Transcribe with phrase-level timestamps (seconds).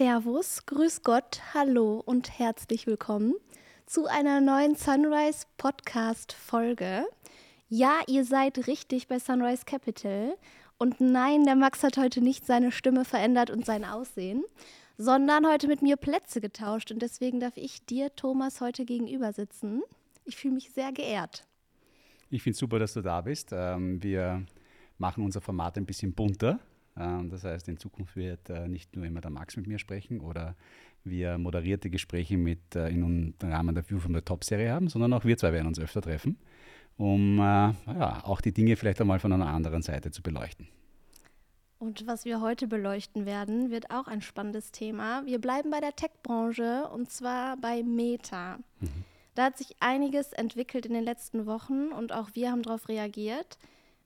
[0.00, 3.34] Servus, Grüß Gott, Hallo und herzlich willkommen
[3.84, 7.04] zu einer neuen Sunrise Podcast Folge.
[7.68, 10.38] Ja, ihr seid richtig bei Sunrise Capital.
[10.78, 14.42] Und nein, der Max hat heute nicht seine Stimme verändert und sein Aussehen,
[14.96, 16.90] sondern heute mit mir Plätze getauscht.
[16.90, 19.82] Und deswegen darf ich dir, Thomas, heute gegenüber sitzen.
[20.24, 21.46] Ich fühle mich sehr geehrt.
[22.30, 23.50] Ich finde es super, dass du da bist.
[23.52, 24.46] Ähm, wir
[24.96, 26.58] machen unser Format ein bisschen bunter.
[27.00, 30.20] Ähm, das heißt, in Zukunft wird äh, nicht nur immer der Max mit mir sprechen
[30.20, 30.54] oder
[31.02, 35.24] wir moderierte Gespräche mit äh, in Rahmen der View von der Top-Serie haben, sondern auch
[35.24, 36.38] wir zwei werden uns öfter treffen,
[36.96, 40.68] um äh, ja, auch die Dinge vielleicht einmal von einer anderen Seite zu beleuchten.
[41.78, 45.24] Und was wir heute beleuchten werden, wird auch ein spannendes Thema.
[45.24, 48.58] Wir bleiben bei der Tech-Branche und zwar bei Meta.
[48.80, 49.04] Mhm.
[49.34, 53.56] Da hat sich einiges entwickelt in den letzten Wochen und auch wir haben darauf reagiert.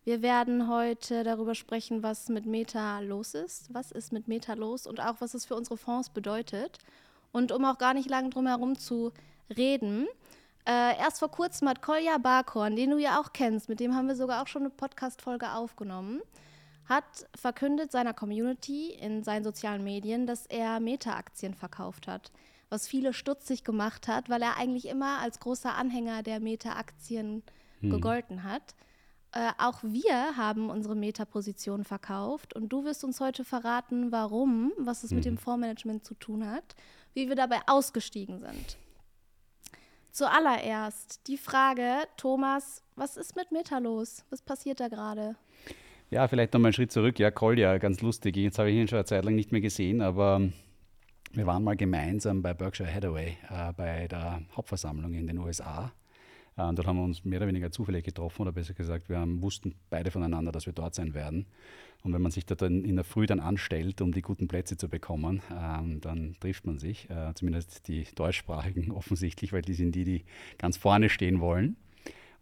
[0.05, 4.87] Wir werden heute darüber sprechen, was mit Meta los ist, was ist mit Meta los
[4.87, 6.79] und auch was es für unsere Fonds bedeutet.
[7.33, 9.13] Und um auch gar nicht lange drum herum zu
[9.57, 10.07] reden,
[10.67, 14.07] äh, erst vor kurzem hat Kolja Barkhorn, den du ja auch kennst, mit dem haben
[14.07, 16.21] wir sogar auch schon eine Podcast-Folge aufgenommen,
[16.87, 22.31] hat verkündet seiner Community in seinen sozialen Medien, dass er Meta-Aktien verkauft hat.
[22.69, 27.43] Was viele stutzig gemacht hat, weil er eigentlich immer als großer Anhänger der Meta-Aktien
[27.81, 27.91] hm.
[27.91, 28.75] gegolten hat.
[29.35, 35.03] Äh, auch wir haben unsere Meta-Position verkauft und du wirst uns heute verraten, warum, was
[35.03, 35.17] es mhm.
[35.17, 36.77] mit dem Fondsmanagement zu tun hat,
[37.15, 38.79] wie wir dabei ausgestiegen sind.
[40.13, 44.25] Zuallererst die Frage, Thomas, was ist mit Meta los?
[44.31, 45.35] Was passiert da gerade?
[46.11, 47.19] Ja, vielleicht nochmal einen Schritt zurück.
[47.19, 48.37] Ja, Kolja, ganz lustig.
[48.37, 50.43] Jetzt habe ich ihn schon eine Zeit lang nicht mehr gesehen, aber
[51.33, 55.91] wir waren mal gemeinsam bei Berkshire Hathaway äh, bei der Hauptversammlung in den USA
[56.57, 59.43] und dort haben wir uns mehr oder weniger zufällig getroffen, oder besser gesagt, wir haben,
[59.43, 61.47] wussten beide voneinander, dass wir dort sein werden.
[62.05, 64.77] Und wenn man sich da dann in der Früh dann anstellt, um die guten Plätze
[64.77, 69.95] zu bekommen, ähm, dann trifft man sich, äh, zumindest die deutschsprachigen offensichtlich, weil die sind
[69.95, 70.25] die, die
[70.59, 71.77] ganz vorne stehen wollen.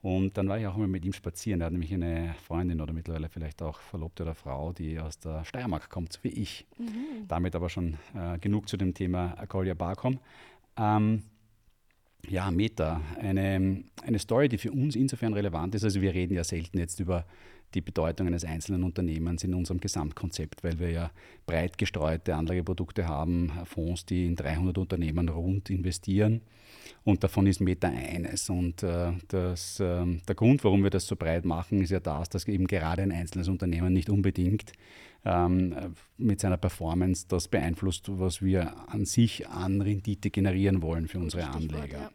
[0.03, 1.61] Und dann war ich auch mal mit ihm spazieren.
[1.61, 5.45] Er hat nämlich eine Freundin oder mittlerweile vielleicht auch Verlobte oder Frau, die aus der
[5.45, 6.67] Steiermark kommt, so wie ich.
[6.77, 7.29] Mhm.
[7.29, 10.19] Damit aber schon äh, genug zu dem Thema Akolia Barcom.
[10.77, 11.23] Ähm,
[12.29, 15.85] ja, Meta, eine, eine Story, die für uns insofern relevant ist.
[15.85, 17.27] Also wir reden ja selten jetzt über
[17.75, 21.11] die Bedeutung eines einzelnen Unternehmens in unserem Gesamtkonzept, weil wir ja
[21.47, 26.43] breit gestreute Anlageprodukte haben, Fonds, die in 300 Unternehmen rund investieren.
[27.05, 28.49] Und davon ist Meta eines.
[28.49, 32.29] Und äh, das, äh, der Grund, warum wir das so breit machen, ist ja das,
[32.29, 34.73] dass eben gerade ein einzelnes Unternehmen nicht unbedingt
[35.25, 35.75] ähm,
[36.17, 41.49] mit seiner Performance das beeinflusst, was wir an sich an Rendite generieren wollen für unsere
[41.49, 42.11] Anleger.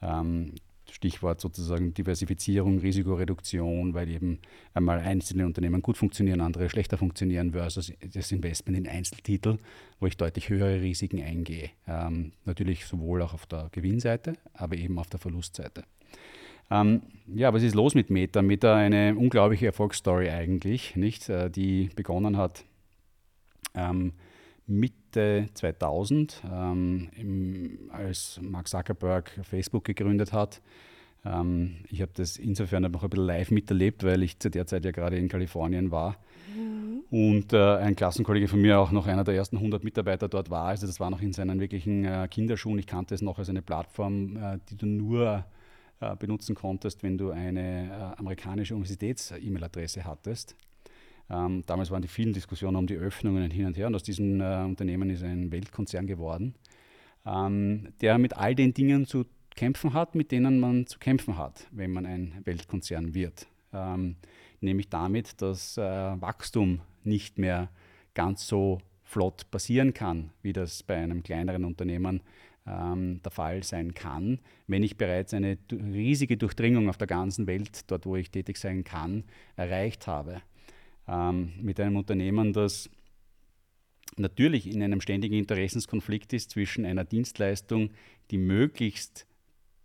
[0.00, 0.20] Ja.
[0.20, 0.52] Ähm,
[0.90, 4.38] Stichwort sozusagen Diversifizierung, Risikoreduktion, weil eben
[4.74, 9.58] einmal einzelne Unternehmen gut funktionieren, andere schlechter funktionieren, versus das Investment in Einzeltitel,
[10.00, 11.70] wo ich deutlich höhere Risiken eingehe.
[11.86, 15.84] Ähm, natürlich sowohl auch auf der Gewinnseite, aber eben auf der Verlustseite.
[16.70, 17.02] Ähm,
[17.34, 18.42] ja, was ist los mit Meta?
[18.42, 21.28] Meta eine unglaubliche Erfolgsstory eigentlich, nicht?
[21.28, 22.64] Äh, die begonnen hat
[23.74, 24.12] ähm,
[25.08, 30.60] Mitte 2000, ähm, im, als Mark Zuckerberg Facebook gegründet hat.
[31.24, 34.84] Ähm, ich habe das insofern noch ein bisschen live miterlebt, weil ich zu der Zeit
[34.84, 36.16] ja gerade in Kalifornien war.
[36.54, 37.04] Mhm.
[37.10, 40.66] Und äh, ein Klassenkollege von mir auch noch einer der ersten 100 Mitarbeiter dort war.
[40.66, 42.78] Also das war noch in seinen wirklichen äh, Kinderschuhen.
[42.78, 45.44] Ich kannte es noch als eine Plattform, äh, die du nur
[46.00, 50.54] äh, benutzen konntest, wenn du eine äh, amerikanische Universitäts-E-Mail-Adresse hattest.
[51.30, 54.40] Ähm, damals waren die vielen Diskussionen um die Öffnungen hin und her und aus diesem
[54.40, 56.54] äh, Unternehmen ist ein Weltkonzern geworden,
[57.26, 61.66] ähm, der mit all den Dingen zu kämpfen hat, mit denen man zu kämpfen hat,
[61.70, 63.46] wenn man ein Weltkonzern wird.
[63.72, 64.16] Ähm,
[64.60, 67.68] nämlich damit, dass äh, Wachstum nicht mehr
[68.14, 72.22] ganz so flott passieren kann, wie das bei einem kleineren Unternehmen
[72.66, 77.90] ähm, der Fall sein kann, wenn ich bereits eine riesige Durchdringung auf der ganzen Welt,
[77.90, 79.24] dort wo ich tätig sein kann,
[79.56, 80.42] erreicht habe.
[81.08, 82.90] Ähm, mit einem Unternehmen, das
[84.16, 87.90] natürlich in einem ständigen Interessenskonflikt ist zwischen einer Dienstleistung,
[88.30, 89.26] die möglichst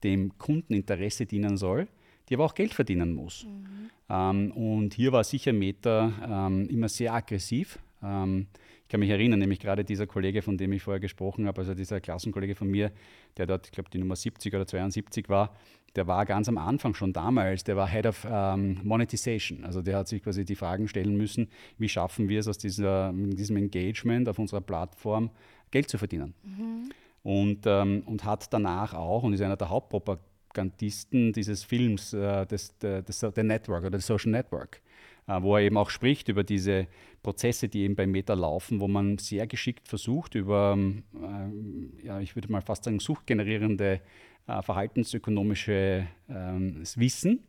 [0.04, 1.88] dem Kundeninteresse dienen soll,
[2.28, 3.46] die aber auch Geld verdienen muss.
[3.46, 3.90] Mhm.
[4.10, 7.80] Ähm, und hier war sicher Meta ähm, immer sehr aggressiv.
[8.02, 8.48] Ähm,
[8.84, 11.74] ich kann mich erinnern, nämlich gerade dieser Kollege, von dem ich vorher gesprochen habe, also
[11.74, 12.92] dieser Klassenkollege von mir,
[13.38, 15.56] der dort, ich glaube, die Nummer 70 oder 72 war,
[15.96, 19.64] der war ganz am Anfang schon damals, der war Head of ähm, Monetization.
[19.64, 23.14] Also der hat sich quasi die Fragen stellen müssen, wie schaffen wir es aus dieser,
[23.14, 25.30] diesem Engagement auf unserer Plattform
[25.72, 26.34] Geld zu verdienen.
[26.44, 26.92] Mhm.
[27.24, 32.78] Und, ähm, und hat danach auch, und ist einer der Hauptpropagandisten dieses Films, äh, des,
[32.80, 34.82] des, des, der Network oder des Social Network,
[35.28, 36.88] wo er eben auch spricht über diese
[37.22, 42.36] Prozesse, die eben bei Meta laufen, wo man sehr geschickt versucht, über, äh, ja, ich
[42.36, 44.02] würde mal fast sagen, suchtgenerierende
[44.48, 47.44] äh, verhaltensökonomische ähm, Wissen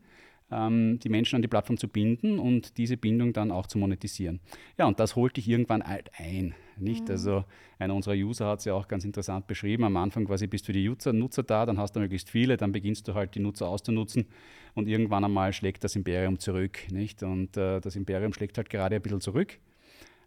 [0.50, 4.40] ähm, die Menschen an die Plattform zu binden und diese Bindung dann auch zu monetisieren.
[4.78, 6.54] Ja, und das holt dich irgendwann halt ein.
[6.78, 7.04] Nicht?
[7.04, 7.10] Mhm.
[7.10, 7.44] Also
[7.78, 9.84] einer unserer User hat es ja auch ganz interessant beschrieben.
[9.84, 12.72] Am Anfang quasi bist du die User, Nutzer da, dann hast du möglichst viele, dann
[12.72, 14.26] beginnst du halt die Nutzer auszunutzen
[14.74, 16.78] und irgendwann einmal schlägt das Imperium zurück.
[16.90, 17.22] Nicht?
[17.22, 19.58] Und äh, das Imperium schlägt halt gerade ein bisschen zurück.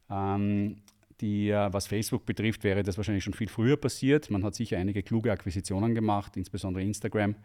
[0.09, 0.77] Ähm,
[1.21, 4.29] die, äh, was Facebook betrifft, wäre das wahrscheinlich schon viel früher passiert.
[4.29, 7.35] Man hat sicher einige kluge Akquisitionen gemacht, insbesondere Instagram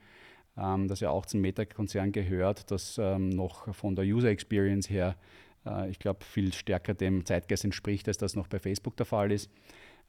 [0.56, 5.16] ähm, das ja auch zum Meta-Konzern gehört, das ähm, noch von der User Experience her,
[5.88, 9.50] ich glaube, viel stärker dem Zeitgeist entspricht, als das noch bei Facebook der Fall ist.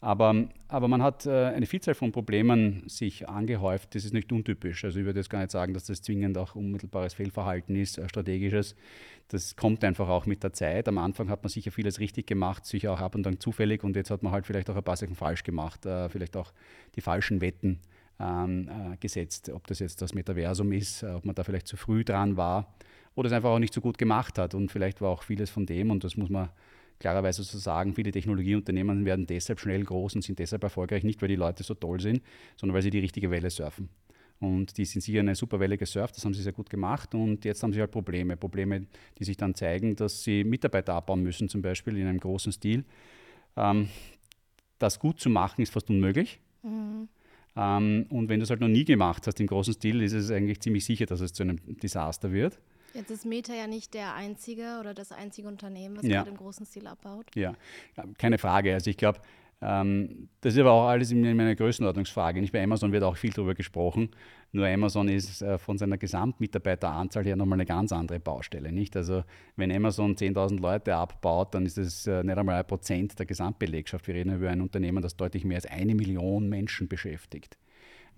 [0.03, 3.95] Aber, aber man hat äh, eine Vielzahl von Problemen sich angehäuft.
[3.95, 4.83] Das ist nicht untypisch.
[4.83, 8.09] Also ich würde jetzt gar nicht sagen, dass das zwingend auch unmittelbares Fehlverhalten ist, äh,
[8.09, 8.75] strategisches.
[9.29, 10.89] Das kommt einfach auch mit der Zeit.
[10.89, 13.95] Am Anfang hat man sicher vieles richtig gemacht, sicher auch ab und an zufällig und
[13.95, 16.51] jetzt hat man halt vielleicht auch ein paar Sachen falsch gemacht, äh, vielleicht auch
[16.95, 17.79] die falschen Wetten
[18.19, 19.51] ähm, äh, gesetzt.
[19.51, 22.75] Ob das jetzt das Metaversum ist, äh, ob man da vielleicht zu früh dran war
[23.15, 24.53] oder es einfach auch nicht so gut gemacht hat.
[24.53, 26.49] Und vielleicht war auch vieles von dem, und das muss man
[26.99, 31.29] klarerweise so sagen, viele Technologieunternehmen werden deshalb schnell groß und sind deshalb erfolgreich, nicht weil
[31.29, 32.21] die Leute so toll sind,
[32.55, 33.89] sondern weil sie die richtige Welle surfen.
[34.39, 37.15] Und die sind sicher eine super Welle gesurft, das haben sie sehr gut gemacht.
[37.15, 38.35] Und jetzt haben sie halt Probleme.
[38.35, 38.87] Probleme,
[39.17, 42.83] die sich dann zeigen, dass sie Mitarbeiter abbauen müssen, zum Beispiel in einem großen Stil.
[43.55, 43.87] Ähm,
[44.79, 46.39] das gut zu machen ist fast unmöglich.
[46.61, 47.07] Mhm.
[47.55, 50.31] Ähm, und wenn du es halt noch nie gemacht hast im großen Stil, ist es
[50.31, 52.59] eigentlich ziemlich sicher, dass es zu einem Desaster wird.
[52.93, 56.17] Jetzt ist Meta ja nicht der einzige oder das einzige Unternehmen, was ja.
[56.17, 57.25] gerade im großen Stil abbaut.
[57.35, 57.55] Ja,
[58.17, 58.73] keine Frage.
[58.73, 59.19] Also ich glaube,
[59.63, 62.41] ähm, das ist aber auch alles in meiner Größenordnungsfrage.
[62.41, 64.09] Nicht bei Amazon wird auch viel darüber gesprochen.
[64.51, 68.71] Nur Amazon ist äh, von seiner Gesamtmitarbeiteranzahl her nochmal eine ganz andere Baustelle.
[68.71, 68.97] Nicht?
[68.97, 69.23] Also
[69.55, 74.05] wenn Amazon 10.000 Leute abbaut, dann ist es äh, nicht einmal ein Prozent der Gesamtbelegschaft.
[74.07, 77.57] Wir reden über ein Unternehmen, das deutlich mehr als eine Million Menschen beschäftigt.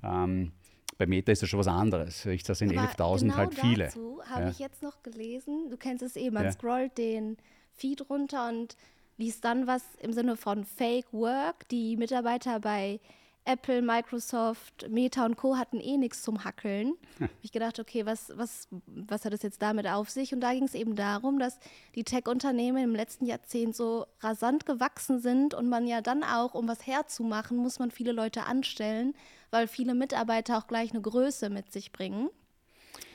[0.04, 0.52] Ähm,
[0.98, 2.28] bei Meta ist das schon was anderes.
[2.46, 3.86] Das sind 11.000 genau halt viele.
[3.86, 4.50] Dazu habe ja.
[4.50, 6.52] ich jetzt noch gelesen, du kennst es eh, man ja.
[6.52, 7.38] scrollt den
[7.74, 8.78] Feed runter und
[9.18, 11.68] liest dann was im Sinne von Fake Work.
[11.70, 13.00] Die Mitarbeiter bei
[13.46, 15.56] Apple, Microsoft, Meta und Co.
[15.56, 16.96] hatten eh nichts zum Hackeln.
[17.20, 17.30] Hm.
[17.44, 20.34] ich gedacht, okay, was, was, was hat es jetzt damit auf sich?
[20.34, 21.60] Und da ging es eben darum, dass
[21.94, 26.68] die Tech-Unternehmen im letzten Jahrzehnt so rasant gewachsen sind und man ja dann auch, um
[26.68, 29.14] was herzumachen, muss man viele Leute anstellen,
[29.52, 32.30] weil viele Mitarbeiter auch gleich eine Größe mit sich bringen.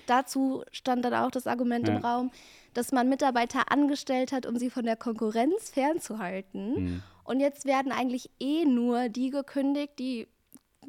[0.06, 1.96] Dazu stand dann auch das Argument ja.
[1.96, 2.30] im Raum,
[2.74, 6.84] dass man Mitarbeiter angestellt hat, um sie von der Konkurrenz fernzuhalten.
[6.84, 7.02] Mhm.
[7.30, 10.26] Und jetzt werden eigentlich eh nur die gekündigt, die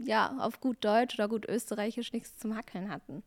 [0.04, 3.22] ja auf gut Deutsch oder gut Österreichisch nichts zum Hackeln hatten.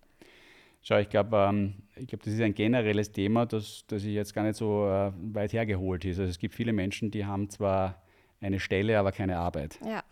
[0.82, 1.74] Schau, ich glaube, ähm,
[2.08, 6.04] glaub, das ist ein generelles Thema, das, das jetzt gar nicht so äh, weit hergeholt
[6.04, 6.18] ist.
[6.18, 8.02] Also es gibt viele Menschen, die haben zwar
[8.40, 9.78] eine Stelle, aber keine Arbeit.
[9.86, 10.02] Ja.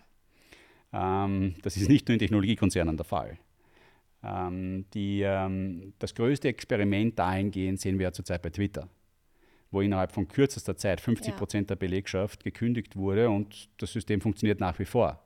[0.93, 3.37] Ähm, das ist nicht nur in Technologiekonzernen der Fall.
[4.23, 8.89] Ähm, die, ähm, das größte Experiment dahingehend sehen wir ja zurzeit bei Twitter,
[9.73, 11.75] wo innerhalb von kürzester Zeit 50 Prozent ja.
[11.75, 15.19] der Belegschaft gekündigt wurde und das System funktioniert nach wie vor.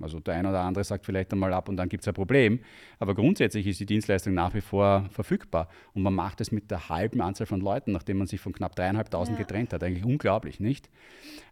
[0.00, 2.60] Also der eine oder andere sagt vielleicht einmal ab und dann gibt es ein Problem.
[2.98, 5.68] Aber grundsätzlich ist die Dienstleistung nach wie vor verfügbar.
[5.94, 8.74] Und man macht es mit der halben Anzahl von Leuten, nachdem man sich von knapp
[8.74, 9.44] dreieinhalbtausend ja.
[9.44, 9.82] getrennt hat.
[9.82, 10.90] Eigentlich unglaublich, nicht?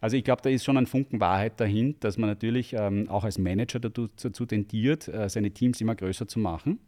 [0.00, 3.24] Also ich glaube, da ist schon ein Funken Wahrheit dahin, dass man natürlich ähm, auch
[3.24, 6.80] als Manager dazu, dazu tendiert, äh, seine Teams immer größer zu machen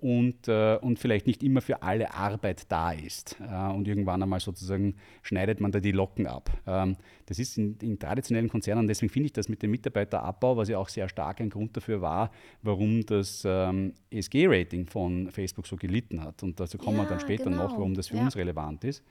[0.00, 3.36] und, äh, und vielleicht nicht immer für alle Arbeit da ist.
[3.40, 6.50] Äh, und irgendwann einmal sozusagen schneidet man da die Locken ab.
[6.66, 10.68] Ähm, das ist in, in, traditionellen Konzernen, deswegen finde ich das mit dem Mitarbeiterabbau, was
[10.68, 12.30] ja auch sehr stark ein Grund dafür war,
[12.62, 16.42] warum das ähm, ESG-Rating von Facebook so gelitten hat.
[16.42, 17.64] Und dazu kommen ja, wir dann später genau.
[17.64, 18.22] noch, warum das für ja.
[18.22, 19.04] uns relevant ist,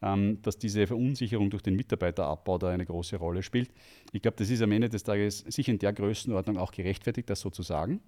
[0.00, 3.70] ähm, dass diese Verunsicherung durch den Mitarbeiterabbau da eine große Rolle spielt.
[4.12, 7.40] Ich glaube, das ist am Ende des Tages sicher in der Größenordnung auch gerechtfertigt, das
[7.40, 8.00] so zu sagen.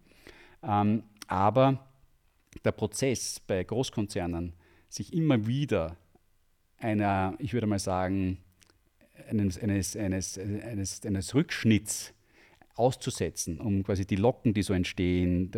[0.62, 1.84] Ähm, aber
[2.64, 4.54] der Prozess bei Großkonzernen,
[4.88, 5.96] sich immer wieder
[6.78, 8.38] einer, ich würde mal sagen,
[9.28, 12.14] eines, eines, eines, eines, eines Rückschnitts
[12.78, 15.50] auszusetzen, um quasi die Locken, die so entstehen,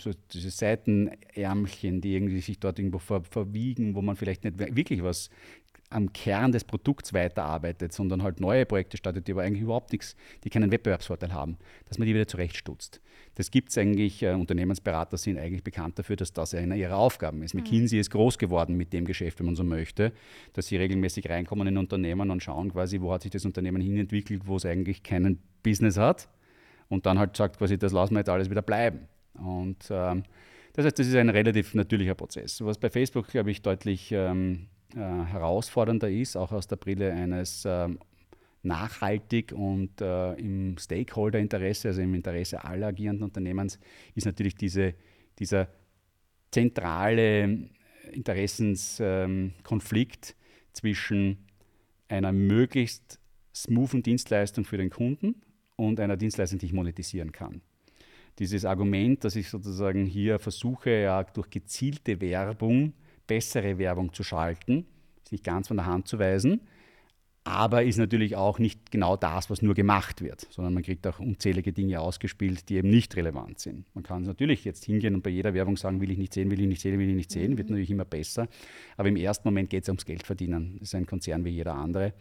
[0.00, 5.02] so diese Seitenärmchen, die irgendwie sich dort irgendwo ver, verwiegen, wo man vielleicht nicht wirklich
[5.02, 5.30] was
[5.90, 10.16] am Kern des Produkts weiterarbeitet, sondern halt neue Projekte startet, die aber eigentlich überhaupt nichts,
[10.42, 13.00] die keinen Wettbewerbsvorteil haben, dass man die wieder zurechtstutzt.
[13.36, 17.42] Das gibt es eigentlich, äh, Unternehmensberater sind eigentlich bekannt dafür, dass das eine ihrer Aufgaben
[17.42, 17.54] ist.
[17.54, 17.60] Mhm.
[17.60, 20.12] McKinsey ist groß geworden mit dem Geschäft, wenn man so möchte,
[20.54, 24.46] dass sie regelmäßig reinkommen in Unternehmen und schauen quasi, wo hat sich das Unternehmen hinentwickelt,
[24.46, 26.28] wo es eigentlich keinen Business hat
[26.88, 29.00] und dann halt sagt quasi, das lassen wir jetzt alles wieder bleiben.
[29.34, 30.24] Und ähm,
[30.72, 32.62] das heißt, das ist ein relativ natürlicher Prozess.
[32.64, 37.64] Was bei Facebook, glaube ich, deutlich ähm, äh, herausfordernder ist, auch aus der Brille eines
[37.66, 37.98] ähm,
[38.62, 43.78] nachhaltig und äh, im Stakeholder-Interesse, also im Interesse aller agierenden Unternehmens,
[44.14, 44.94] ist natürlich diese,
[45.38, 45.68] dieser
[46.50, 47.68] zentrale
[48.12, 50.36] Interessenskonflikt ähm,
[50.72, 51.46] zwischen
[52.08, 53.20] einer möglichst
[53.54, 55.36] smoothen Dienstleistung für den Kunden
[55.76, 57.62] und einer Dienstleistung, die ich monetisieren kann.
[58.38, 62.92] Dieses Argument, dass ich sozusagen hier versuche, ja, durch gezielte Werbung
[63.26, 64.86] bessere Werbung zu schalten,
[65.24, 66.60] ist nicht ganz von der Hand zu weisen,
[67.46, 71.20] aber ist natürlich auch nicht genau das, was nur gemacht wird, sondern man kriegt auch
[71.20, 73.86] unzählige Dinge ausgespielt, die eben nicht relevant sind.
[73.94, 76.60] Man kann natürlich jetzt hingehen und bei jeder Werbung sagen, will ich nicht sehen, will
[76.60, 77.58] ich nicht sehen, will ich nicht sehen, mhm.
[77.58, 78.48] wird natürlich immer besser,
[78.96, 80.76] aber im ersten Moment geht es ums Geld verdienen.
[80.80, 82.14] Das ist ein Konzern wie jeder andere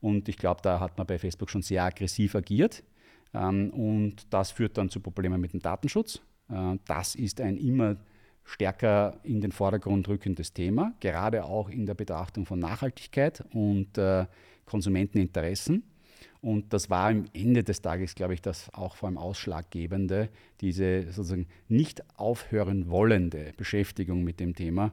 [0.00, 2.82] und ich glaube, da hat man bei Facebook schon sehr aggressiv agiert
[3.32, 6.20] ähm, und das führt dann zu Problemen mit dem Datenschutz.
[6.50, 7.96] Äh, das ist ein immer
[8.44, 14.26] stärker in den Vordergrund rückendes Thema, gerade auch in der Betrachtung von Nachhaltigkeit und äh,
[14.66, 15.82] Konsumenteninteressen.
[16.40, 20.28] Und das war am Ende des Tages, glaube ich, das auch vor allem Ausschlaggebende,
[20.60, 24.92] diese sozusagen nicht aufhören wollende Beschäftigung mit dem Thema,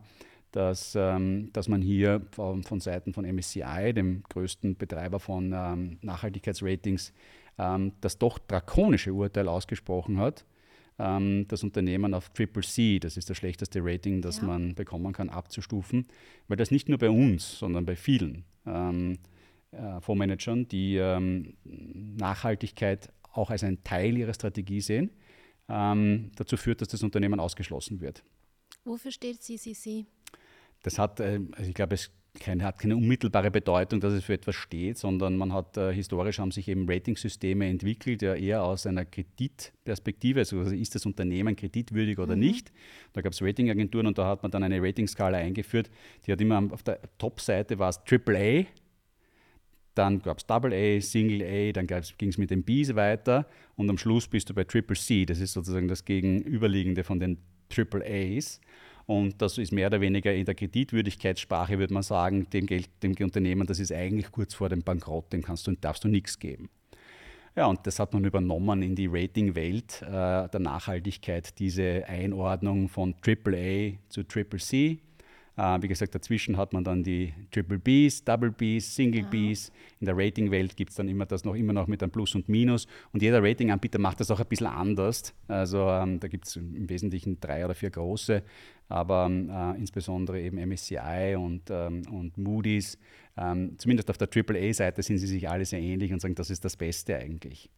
[0.54, 5.98] dass, ähm, dass man hier von, von, Seiten von MSCI, dem größten Betreiber von ähm,
[6.02, 7.12] Nachhaltigkeitsratings,
[7.58, 10.46] ähm, das doch drakonische Urteil ausgesprochen hat,
[11.02, 14.44] ähm, das Unternehmen auf Triple C, das ist das schlechteste Rating, das ja.
[14.44, 16.08] man bekommen kann, abzustufen,
[16.48, 19.18] weil das nicht nur bei uns, sondern bei vielen ähm,
[19.72, 25.12] äh, Fondsmanagern, die ähm, Nachhaltigkeit auch als einen Teil ihrer Strategie sehen,
[25.70, 28.24] ähm, dazu führt, dass das Unternehmen ausgeschlossen wird.
[28.84, 30.06] Wofür steht CCC?
[30.84, 34.34] Das hat, äh, also ich glaube, es keine, hat keine unmittelbare Bedeutung, dass es für
[34.34, 38.88] etwas steht, sondern man hat äh, historisch haben sich eben Ratingsysteme entwickelt, ja eher aus
[38.88, 42.42] einer Kreditperspektive, also ist das Unternehmen kreditwürdig oder mhm.
[42.42, 42.72] nicht.
[43.14, 45.90] Da gab es Ratingagenturen und da hat man dann eine Ratingskala eingeführt,
[46.26, 48.66] die hat immer auf der Top-Seite war es AAA,
[49.94, 53.46] dann gab es Double A, Single A, dann ging es mit den Bs weiter
[53.76, 55.26] und am Schluss bist du bei Triple C.
[55.26, 57.38] Das ist sozusagen das Gegenüberliegende von den
[57.70, 58.62] Triple A's.
[59.12, 63.14] Und das ist mehr oder weniger in der Kreditwürdigkeitssprache, würde man sagen, dem, Geld, dem
[63.20, 66.70] Unternehmen, das ist eigentlich kurz vor dem Bankrott, dem kannst du, darfst du nichts geben.
[67.54, 73.14] Ja, und das hat man übernommen in die Ratingwelt äh, der Nachhaltigkeit, diese Einordnung von
[73.22, 74.98] AAA zu Triple.
[75.58, 79.72] Äh, wie gesagt, dazwischen hat man dann die Triple Bs, Double Bs, Single Bs.
[80.00, 82.48] In der Ratingwelt gibt es dann immer das noch immer noch mit einem Plus und
[82.48, 82.88] Minus.
[83.12, 85.34] Und jeder Ratinganbieter macht das auch ein bisschen anders.
[85.48, 88.44] Also ähm, da gibt es im Wesentlichen drei oder vier große,
[88.88, 92.98] aber äh, insbesondere eben MSCI und, ähm, und Moody's.
[93.38, 96.64] Ähm, zumindest auf der AAA-Seite sind sie sich alle sehr ähnlich und sagen, das ist
[96.64, 97.70] das Beste eigentlich.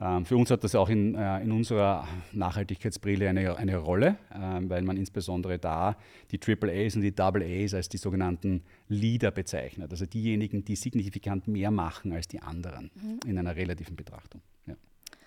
[0.00, 4.60] Ähm, für uns hat das auch in, äh, in unserer Nachhaltigkeitsbrille eine, eine Rolle, äh,
[4.68, 5.96] weil man insbesondere da
[6.32, 9.92] die AAAs und die AAs als die sogenannten Leader bezeichnet.
[9.92, 13.20] Also diejenigen, die signifikant mehr machen als die anderen mhm.
[13.26, 14.40] in einer relativen Betrachtung.
[14.66, 14.74] Ja.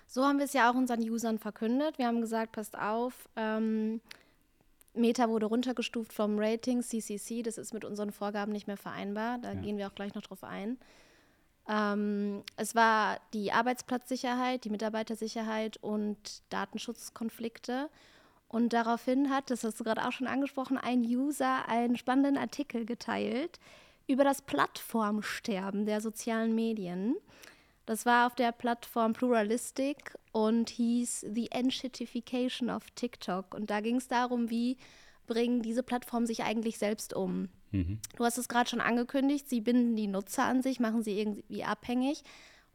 [0.06, 1.98] So haben wir es ja auch unseren Usern verkündet.
[1.98, 4.00] Wir haben gesagt, passt auf, ähm,
[4.94, 7.42] Meta wurde runtergestuft vom Rating CCC.
[7.42, 9.38] Das ist mit unseren Vorgaben nicht mehr vereinbar.
[9.38, 9.60] Da ja.
[9.60, 10.76] gehen wir auch gleich noch drauf ein.
[11.68, 17.90] Ähm, es war die Arbeitsplatzsicherheit, die Mitarbeitersicherheit und Datenschutzkonflikte.
[18.48, 22.86] Und daraufhin hat, das hast du gerade auch schon angesprochen, ein User einen spannenden Artikel
[22.86, 23.60] geteilt
[24.06, 27.14] über das Plattformsterben der sozialen Medien.
[27.84, 33.54] Das war auf der Plattform Pluralistic und hieß The Enshitification of TikTok.
[33.54, 34.78] Und da ging es darum, wie
[35.26, 37.50] bringen diese Plattformen sich eigentlich selbst um.
[37.70, 37.98] Mhm.
[38.16, 41.64] Du hast es gerade schon angekündigt, sie binden die Nutzer an sich, machen sie irgendwie
[41.64, 42.22] abhängig,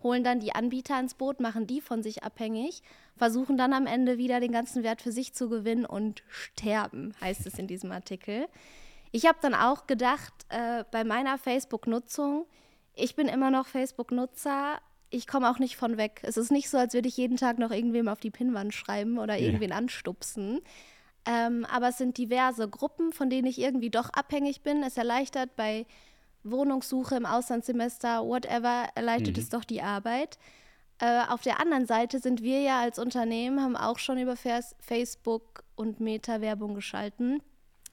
[0.01, 2.81] holen dann die Anbieter ins Boot, machen die von sich abhängig,
[3.15, 7.45] versuchen dann am Ende wieder den ganzen Wert für sich zu gewinnen und sterben, heißt
[7.45, 8.47] es in diesem Artikel.
[9.11, 12.45] Ich habe dann auch gedacht, äh, bei meiner Facebook-Nutzung,
[12.95, 16.21] ich bin immer noch Facebook-Nutzer, ich komme auch nicht von weg.
[16.23, 19.19] Es ist nicht so, als würde ich jeden Tag noch irgendwem auf die Pinnwand schreiben
[19.19, 20.61] oder irgendwen anstupsen.
[21.25, 24.83] Ähm, aber es sind diverse Gruppen, von denen ich irgendwie doch abhängig bin.
[24.83, 25.85] Es erleichtert bei
[26.43, 29.41] Wohnungssuche im Auslandssemester, whatever, erleichtert mhm.
[29.41, 30.37] es doch die Arbeit.
[30.99, 35.63] Äh, auf der anderen Seite sind wir ja als Unternehmen, haben auch schon über Facebook
[35.75, 37.41] und Meta-Werbung geschalten,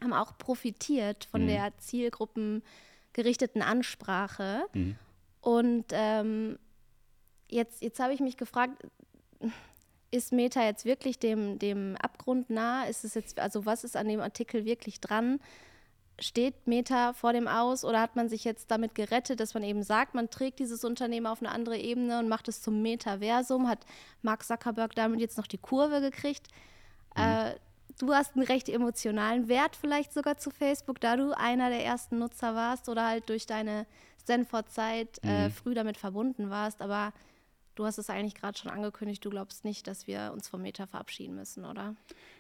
[0.03, 1.49] haben auch profitiert von mhm.
[1.49, 4.65] der zielgruppengerichteten Ansprache.
[4.75, 4.97] Mhm.
[5.41, 6.59] Und ähm,
[7.49, 8.83] jetzt, jetzt habe ich mich gefragt,
[10.11, 12.85] ist Meta jetzt wirklich dem, dem Abgrund nah?
[12.85, 15.41] Ist es jetzt, also was ist an dem Artikel wirklich dran?
[16.19, 19.83] Steht Meta vor dem Aus oder hat man sich jetzt damit gerettet, dass man eben
[19.83, 23.69] sagt, man trägt dieses Unternehmen auf eine andere Ebene und macht es zum Metaversum?
[23.69, 23.87] Hat
[24.23, 26.49] Mark Zuckerberg damit jetzt noch die Kurve gekriegt?
[27.17, 27.23] Mhm.
[27.23, 27.55] Äh,
[27.99, 32.19] du hast einen recht emotionalen Wert vielleicht sogar zu Facebook, da du einer der ersten
[32.19, 33.87] Nutzer warst oder halt durch deine
[34.21, 35.53] Stanford-Zeit äh, mhm.
[35.53, 36.83] früh damit verbunden warst.
[36.83, 37.13] Aber
[37.75, 40.87] du hast es eigentlich gerade schon angekündigt, du glaubst nicht, dass wir uns vom Meta
[40.87, 41.95] verabschieden müssen, oder?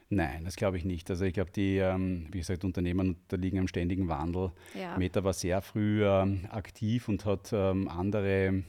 [0.08, 1.08] Nein, das glaube ich nicht.
[1.10, 4.52] Also ich glaube, die, ähm, wie gesagt, Unternehmen unterliegen einem ständigen Wandel.
[4.74, 4.96] Ja.
[4.98, 8.64] Meta war sehr früh ähm, aktiv und hat ähm, andere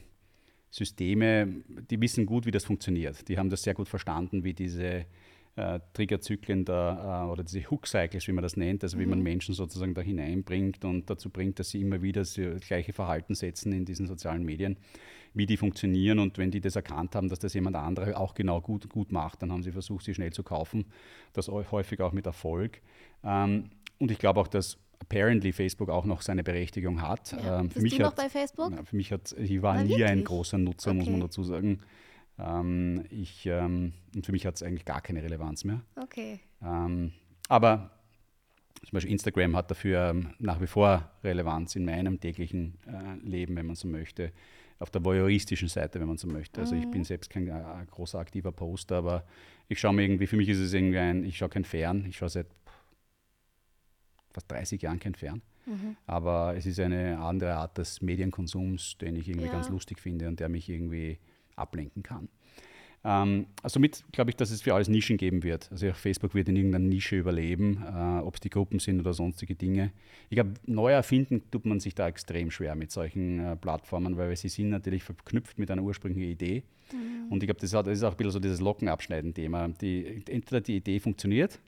[0.70, 3.28] Systeme, die wissen gut, wie das funktioniert.
[3.28, 5.04] Die haben das sehr gut verstanden, wie diese
[5.56, 9.24] äh, Triggerzyklen da, äh, oder diese Hook-Cycles, wie man das nennt, also wie man mhm.
[9.24, 13.72] Menschen sozusagen da hineinbringt und dazu bringt, dass sie immer wieder das gleiche Verhalten setzen
[13.72, 14.78] in diesen sozialen Medien,
[15.34, 18.60] wie die funktionieren und wenn die das erkannt haben, dass das jemand andere auch genau
[18.60, 20.86] gut, gut macht, dann haben sie versucht, sie schnell zu kaufen,
[21.32, 22.80] das häufig auch mit Erfolg.
[23.24, 27.32] Ähm, und ich glaube auch, dass apparently Facebook auch noch seine Berechtigung hat.
[27.32, 27.60] Ja.
[27.60, 28.72] Ähm, für Bist mich du noch hat, bei Facebook?
[28.74, 30.08] Na, für mich hat, ich war Na, nie wirklich?
[30.08, 30.98] ein großer Nutzer, okay.
[30.98, 31.80] muss man dazu sagen.
[32.38, 35.82] Ähm, ich, ähm, und für mich hat es eigentlich gar keine Relevanz mehr.
[35.96, 36.40] Okay.
[36.62, 37.12] Ähm,
[37.48, 37.90] aber
[38.84, 43.54] zum Beispiel Instagram hat dafür ähm, nach wie vor Relevanz in meinem täglichen äh, Leben,
[43.56, 44.32] wenn man so möchte.
[44.78, 46.60] Auf der voyeuristischen Seite, wenn man so möchte.
[46.60, 47.04] Also ich bin mhm.
[47.04, 49.24] selbst kein äh, großer aktiver Poster, aber
[49.68, 52.16] ich schaue mir irgendwie, für mich ist es irgendwie ein, ich schaue kein Fern, ich
[52.16, 52.48] schaue seit
[54.32, 55.42] fast 30 Jahren kein Fern.
[55.66, 55.96] Mhm.
[56.06, 59.52] Aber es ist eine andere Art des Medienkonsums, den ich irgendwie ja.
[59.52, 61.18] ganz lustig finde und der mich irgendwie
[61.62, 62.28] ablenken kann.
[63.04, 65.68] Ähm, also somit glaube ich, dass es für alles Nischen geben wird.
[65.70, 69.12] Also auch Facebook wird in irgendeiner Nische überleben, äh, ob es die Gruppen sind oder
[69.12, 69.92] sonstige Dinge.
[70.30, 74.34] Ich glaube, neu erfinden tut man sich da extrem schwer mit solchen äh, Plattformen, weil
[74.36, 76.62] sie sind natürlich verknüpft mit einer ursprünglichen Idee.
[76.92, 77.32] Mhm.
[77.32, 79.68] Und ich glaube, das, das, ist auch ein bisschen so dieses Lockenabschneiden-Thema.
[79.80, 81.58] Die, entweder die Idee funktioniert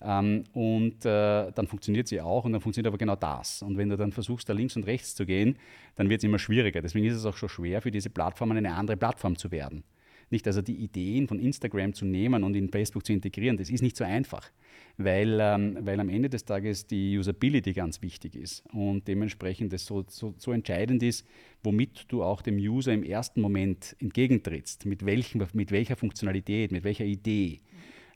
[0.00, 3.62] ähm, und äh, dann funktioniert sie auch und dann funktioniert aber genau das.
[3.62, 5.56] Und wenn du dann versuchst, da links und rechts zu gehen,
[5.96, 6.82] dann wird es immer schwieriger.
[6.82, 9.84] Deswegen ist es auch schon schwer, für diese Plattformen eine andere Plattform zu werden.
[10.30, 13.82] Nicht also die Ideen von Instagram zu nehmen und in Facebook zu integrieren, das ist
[13.82, 14.50] nicht so einfach,
[14.96, 19.86] weil, ähm, weil am Ende des Tages die Usability ganz wichtig ist und dementsprechend das
[19.86, 21.26] so, so, so entscheidend ist,
[21.62, 26.84] womit du auch dem User im ersten Moment entgegentrittst, mit, welchem, mit welcher Funktionalität, mit
[26.84, 27.60] welcher Idee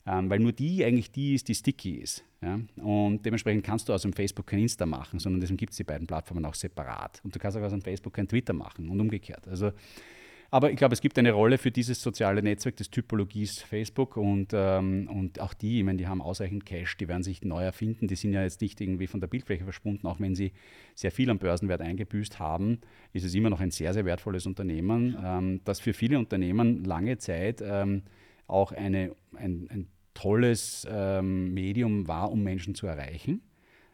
[0.05, 2.23] ähm, weil nur die eigentlich die ist, die sticky ist.
[2.41, 2.59] Ja?
[2.77, 5.83] Und dementsprechend kannst du aus dem Facebook kein Insta machen, sondern deswegen gibt es die
[5.83, 7.21] beiden Plattformen auch separat.
[7.23, 9.47] Und du kannst auch aus dem Facebook kein Twitter machen und umgekehrt.
[9.47, 9.71] Also,
[10.51, 14.49] aber ich glaube, es gibt eine Rolle für dieses soziale Netzwerk des Typologies Facebook und,
[14.53, 18.07] ähm, und auch die, ich meine, die haben ausreichend Cash, die werden sich neu erfinden,
[18.07, 20.53] die sind ja jetzt nicht irgendwie von der Bildfläche verschwunden, auch wenn sie
[20.95, 22.79] sehr viel am Börsenwert eingebüßt haben,
[23.13, 27.19] ist es immer noch ein sehr, sehr wertvolles Unternehmen, ähm, das für viele Unternehmen lange
[27.19, 28.01] Zeit ähm,
[28.49, 33.41] auch eine, ein, ein tolles ähm, Medium war, um Menschen zu erreichen.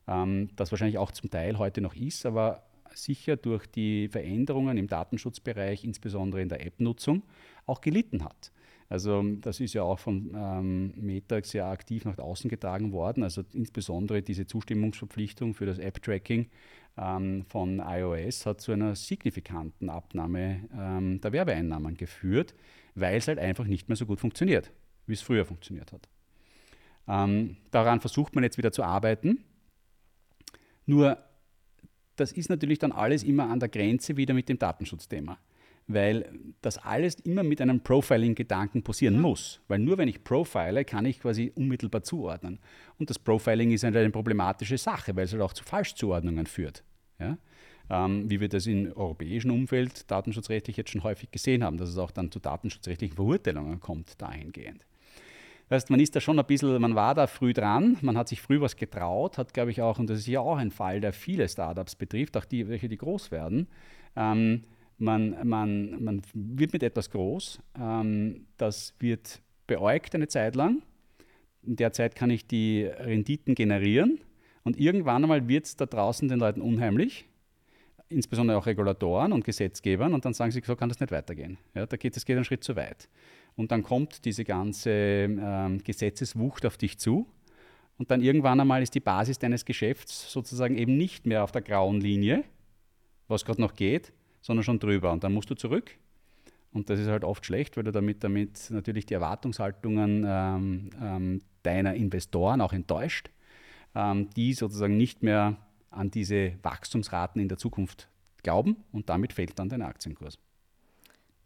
[0.07, 2.63] Ähm, das wahrscheinlich auch zum Teil heute noch ist, aber
[2.93, 7.23] sicher durch die Veränderungen im Datenschutzbereich, insbesondere in der App-Nutzung,
[7.65, 8.51] auch gelitten hat.
[8.87, 13.23] Also das ist ja auch von ähm, Meta sehr aktiv nach außen getragen worden.
[13.23, 16.47] Also insbesondere diese Zustimmungsverpflichtung für das App-Tracking
[16.95, 22.55] von iOS hat zu einer signifikanten Abnahme ähm, der Werbeeinnahmen geführt,
[22.93, 24.71] weil es halt einfach nicht mehr so gut funktioniert,
[25.05, 26.08] wie es früher funktioniert hat.
[27.08, 29.43] Ähm, daran versucht man jetzt wieder zu arbeiten.
[30.86, 31.17] Nur,
[32.15, 35.38] das ist natürlich dann alles immer an der Grenze wieder mit dem Datenschutzthema.
[35.87, 36.27] Weil
[36.61, 39.21] das alles immer mit einem Profiling-Gedanken passieren ja.
[39.21, 39.61] muss.
[39.67, 42.59] Weil nur wenn ich profile, kann ich quasi unmittelbar zuordnen.
[42.97, 46.83] Und das Profiling ist eine, eine problematische Sache, weil es halt auch zu Falschzuordnungen führt.
[47.19, 47.37] Ja?
[47.89, 51.99] Ähm, wie wir das im europäischen Umfeld datenschutzrechtlich jetzt schon häufig gesehen haben, dass es
[51.99, 54.85] auch dann zu datenschutzrechtlichen Verurteilungen kommt dahingehend.
[55.69, 58.41] Heißt, man ist da schon ein bisschen, man war da früh dran, man hat sich
[58.41, 61.11] früh was getraut, hat, glaube ich, auch, und das ist ja auch ein Fall, der
[61.11, 63.67] viele Startups betrifft, auch die, welche die groß werden.
[64.15, 64.63] Ähm,
[64.97, 70.81] man, man, man wird mit etwas groß, ähm, das wird beäugt eine Zeit lang.
[71.63, 74.19] In der Zeit kann ich die Renditen generieren
[74.63, 77.25] und irgendwann einmal wird es da draußen den Leuten unheimlich,
[78.10, 81.58] insbesondere auch Regulatoren und Gesetzgebern, und dann sagen sie, so kann das nicht weitergehen.
[81.73, 83.10] Ja, da geht es geht einen Schritt zu weit.
[83.55, 87.25] Und dann kommt diese ganze ähm, Gesetzeswucht auf dich zu.
[87.97, 91.62] Und dann irgendwann einmal ist die Basis deines Geschäfts sozusagen eben nicht mehr auf der
[91.62, 92.43] grauen Linie,
[93.27, 94.12] was gerade noch geht,
[94.45, 95.12] sondern schon drüber.
[95.12, 95.97] Und dann musst du zurück.
[96.71, 101.41] Und das ist halt oft schlecht, weil du damit, damit natürlich die Erwartungshaltungen ähm, ähm,
[101.63, 103.31] deiner Investoren auch enttäuscht,
[103.95, 105.58] ähm, die sozusagen nicht mehr
[105.89, 108.08] an diese Wachstumsraten in der Zukunft
[108.43, 110.38] glauben und damit fällt dann dein Aktienkurs.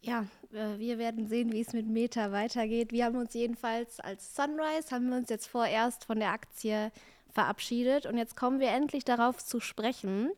[0.02, 2.92] Ja, äh, wir werden sehen, wie es mit Meta weitergeht.
[2.92, 6.92] Wir haben uns jedenfalls als Sunrise, haben wir uns jetzt vorerst von der Aktie
[7.32, 10.32] verabschiedet und jetzt kommen wir endlich darauf zu sprechen.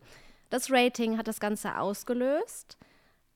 [0.51, 2.77] Das Rating hat das Ganze ausgelöst.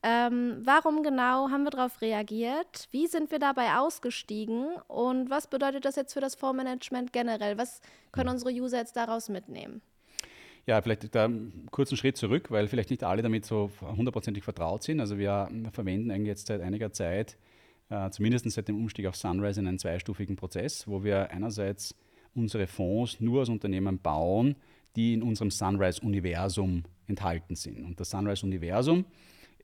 [0.02, 2.88] Ähm, warum genau haben wir darauf reagiert?
[2.92, 4.76] Wie sind wir dabei ausgestiegen?
[4.86, 7.56] Und was bedeutet das jetzt für das Fondsmanagement generell?
[7.58, 7.80] Was
[8.12, 9.80] können unsere User jetzt daraus mitnehmen?
[10.66, 14.82] Ja, vielleicht da einen kurzen Schritt zurück, weil vielleicht nicht alle damit so hundertprozentig vertraut
[14.82, 15.00] sind.
[15.00, 17.38] Also wir verwenden eigentlich jetzt seit einiger Zeit,
[17.88, 21.94] äh, zumindest seit dem Umstieg auf Sunrise, einen zweistufigen Prozess, wo wir einerseits
[22.34, 24.56] unsere Fonds nur aus Unternehmen bauen,
[24.96, 27.84] die in unserem Sunrise-Universum enthalten sind.
[27.84, 29.04] Und das Sunrise-Universum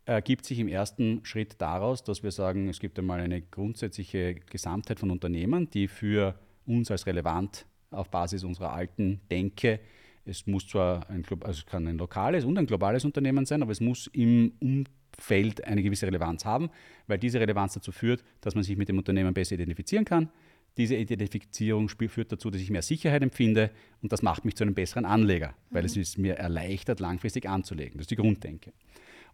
[0.05, 4.99] ergibt sich im ersten Schritt daraus, dass wir sagen, es gibt einmal eine grundsätzliche Gesamtheit
[4.99, 6.35] von Unternehmen, die für
[6.67, 9.81] uns als relevant auf Basis unserer alten Denke,
[10.25, 13.81] es muss zwar ein, also kann ein lokales und ein globales Unternehmen sein, aber es
[13.81, 16.71] muss im Umfeld eine gewisse Relevanz haben,
[17.07, 20.31] weil diese Relevanz dazu führt, dass man sich mit dem Unternehmen besser identifizieren kann.
[20.77, 24.75] Diese Identifizierung führt dazu, dass ich mehr Sicherheit empfinde und das macht mich zu einem
[24.75, 25.87] besseren Anleger, weil mhm.
[25.87, 27.99] es es mir erleichtert, langfristig anzulegen.
[27.99, 28.73] Das ist die Grunddenke.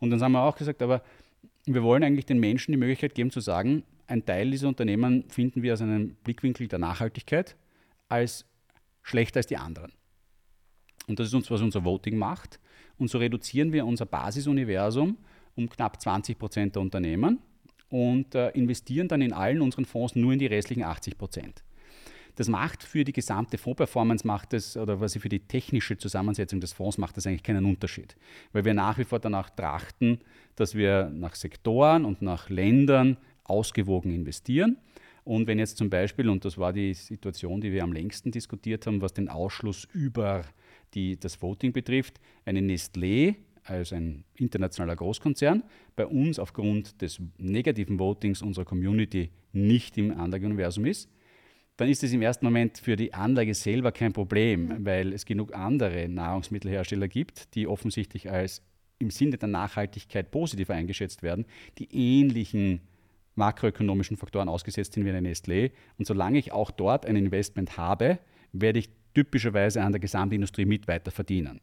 [0.00, 1.02] Und dann haben wir auch gesagt, aber
[1.64, 5.62] wir wollen eigentlich den Menschen die Möglichkeit geben zu sagen, ein Teil dieser Unternehmen finden
[5.62, 7.56] wir aus einem Blickwinkel der Nachhaltigkeit
[8.08, 8.46] als
[9.02, 9.92] schlechter als die anderen.
[11.06, 12.58] Und das ist uns, was unser Voting macht.
[12.98, 15.18] Und so reduzieren wir unser Basisuniversum
[15.54, 17.38] um knapp 20 Prozent der Unternehmen
[17.88, 21.62] und äh, investieren dann in allen unseren Fonds nur in die restlichen 80 Prozent.
[22.38, 26.72] Das macht für die gesamte Fondsperformance macht es, oder was für die technische Zusammensetzung des
[26.72, 28.16] Fonds macht das eigentlich keinen Unterschied.
[28.52, 30.20] Weil wir nach wie vor danach trachten,
[30.54, 34.78] dass wir nach Sektoren und nach Ländern ausgewogen investieren.
[35.24, 38.86] Und wenn jetzt zum Beispiel, und das war die Situation, die wir am längsten diskutiert
[38.86, 40.42] haben, was den Ausschluss über
[40.94, 43.34] die, das Voting betrifft, eine Nestlé
[43.70, 45.62] als ein internationaler Großkonzern
[45.96, 51.08] bei uns aufgrund des negativen Votings unserer Community nicht im Anlageuniversum ist,
[51.76, 54.84] dann ist es im ersten Moment für die Anlage selber kein Problem, mhm.
[54.84, 58.62] weil es genug andere Nahrungsmittelhersteller gibt, die offensichtlich als
[58.98, 61.46] im Sinne der Nachhaltigkeit positiv eingeschätzt werden,
[61.78, 62.80] die ähnlichen
[63.36, 65.70] makroökonomischen Faktoren ausgesetzt sind wie eine Nestlé.
[65.96, 68.18] Und solange ich auch dort ein Investment habe,
[68.52, 71.60] werde ich typischerweise an der Gesamtindustrie mit weiter verdienen.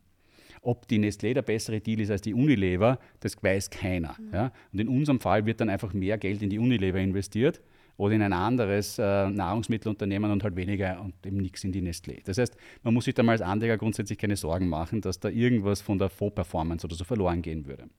[0.65, 4.15] Ob die Nestlé der bessere Deal ist als die Unilever, das weiß keiner.
[4.19, 4.33] Mhm.
[4.33, 4.51] Ja?
[4.73, 7.61] Und in unserem Fall wird dann einfach mehr Geld in die Unilever investiert
[7.97, 12.23] oder in ein anderes äh, Nahrungsmittelunternehmen und halt weniger und eben nichts in die Nestlé.
[12.25, 15.29] Das heißt, man muss sich da mal als Anleger grundsätzlich keine Sorgen machen, dass da
[15.29, 17.89] irgendwas von der Fonds-Performance oder so verloren gehen würde.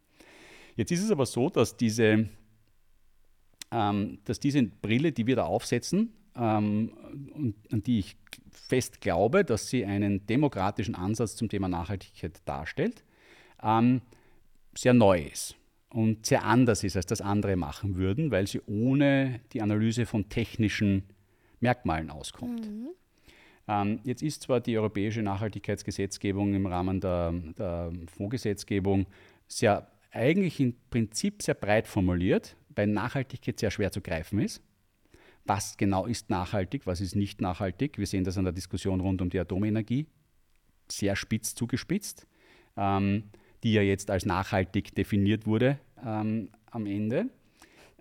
[0.75, 2.29] Jetzt ist es aber so, dass diese,
[3.71, 6.93] ähm, dass diese Brille, die wir da aufsetzen, ähm,
[7.35, 8.17] und an die ich
[8.51, 13.05] fest glaube, dass sie einen demokratischen Ansatz zum Thema Nachhaltigkeit darstellt,
[13.63, 14.01] ähm,
[14.75, 15.57] sehr neu ist
[15.91, 20.29] und sehr anders ist, als das andere machen würden, weil sie ohne die Analyse von
[20.29, 21.05] technischen
[21.61, 22.69] Merkmalen auskommt.
[22.69, 22.89] Mhm.
[23.69, 29.07] Ähm, jetzt ist zwar die europäische Nachhaltigkeitsgesetzgebung im Rahmen der, der Fondsgesetzgebung
[29.49, 34.63] sehr eigentlich im Prinzip sehr breit formuliert, weil Nachhaltigkeit sehr schwer zu greifen ist.
[35.47, 37.99] Was genau ist nachhaltig, was ist nicht nachhaltig?
[37.99, 40.07] Wir sehen das an der Diskussion rund um die Atomenergie,
[40.89, 42.27] sehr spitz zugespitzt,
[42.77, 43.25] ähm,
[43.63, 47.27] die ja jetzt als nachhaltig definiert wurde ähm, am Ende.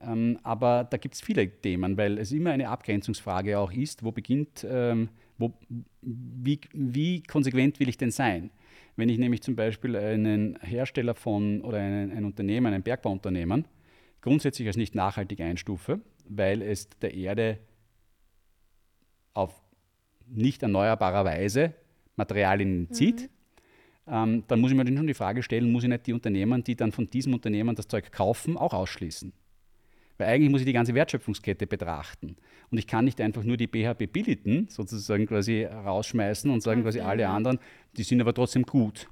[0.01, 4.12] Ähm, aber da gibt es viele Themen, weil es immer eine Abgrenzungsfrage auch ist, wo
[4.12, 5.53] beginnt, ähm, wo,
[6.01, 8.51] wie, wie, konsequent will ich denn sein?
[8.95, 13.65] Wenn ich nämlich zum Beispiel einen Hersteller von oder ein, ein Unternehmen, ein Bergbauunternehmen,
[14.21, 17.59] grundsätzlich als nicht nachhaltig einstufe, weil es der Erde
[19.33, 19.53] auf
[20.27, 21.73] nicht erneuerbarer Weise
[22.15, 23.35] Materialien zieht, mhm
[24.07, 26.75] ähm, dann muss ich mir schon die Frage stellen, muss ich nicht die Unternehmen, die
[26.75, 29.33] dann von diesem Unternehmen das Zeug kaufen, auch ausschließen?
[30.17, 32.38] Weil eigentlich muss ich die ganze Wertschöpfungskette betrachten.
[32.69, 37.01] Und ich kann nicht einfach nur die BHP Billiten sozusagen quasi rausschmeißen und sagen, quasi
[37.01, 37.59] alle anderen,
[37.97, 39.09] die sind aber trotzdem gut.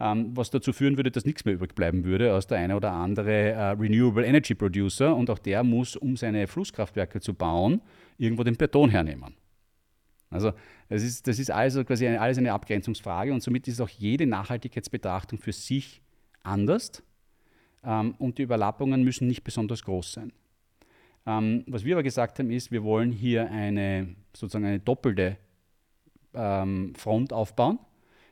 [0.00, 2.92] Ähm, was dazu führen würde, dass nichts mehr übrig bleiben würde aus der eine oder
[2.92, 5.14] andere äh, Renewable Energy Producer.
[5.14, 7.80] Und auch der muss, um seine Flusskraftwerke zu bauen,
[8.18, 9.34] irgendwo den Beton hernehmen.
[10.30, 10.52] Also
[10.88, 14.26] das ist, das ist also quasi eine, alles eine Abgrenzungsfrage und somit ist auch jede
[14.26, 16.02] Nachhaltigkeitsbetrachtung für sich
[16.42, 17.04] anders
[17.84, 20.32] ähm, und die Überlappungen müssen nicht besonders groß sein.
[21.24, 25.38] Ähm, was wir aber gesagt haben, ist, wir wollen hier eine sozusagen eine doppelte
[26.36, 27.78] Front aufbauen,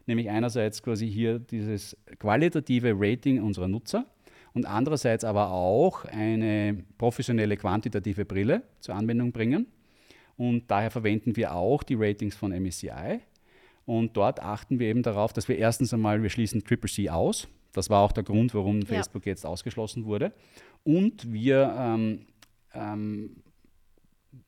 [0.06, 4.06] nämlich einerseits quasi hier dieses qualitative Rating unserer Nutzer
[4.54, 9.66] und andererseits aber auch eine professionelle quantitative Brille zur Anwendung bringen
[10.36, 13.20] und daher verwenden wir auch die Ratings von MSCI.
[13.84, 17.48] Und dort achten wir eben darauf, dass wir erstens einmal, wir schließen Triple C aus.
[17.72, 18.86] Das war auch der Grund, warum ja.
[18.86, 20.32] Facebook jetzt ausgeschlossen wurde.
[20.84, 22.26] Und wir ähm,
[22.74, 23.36] ähm,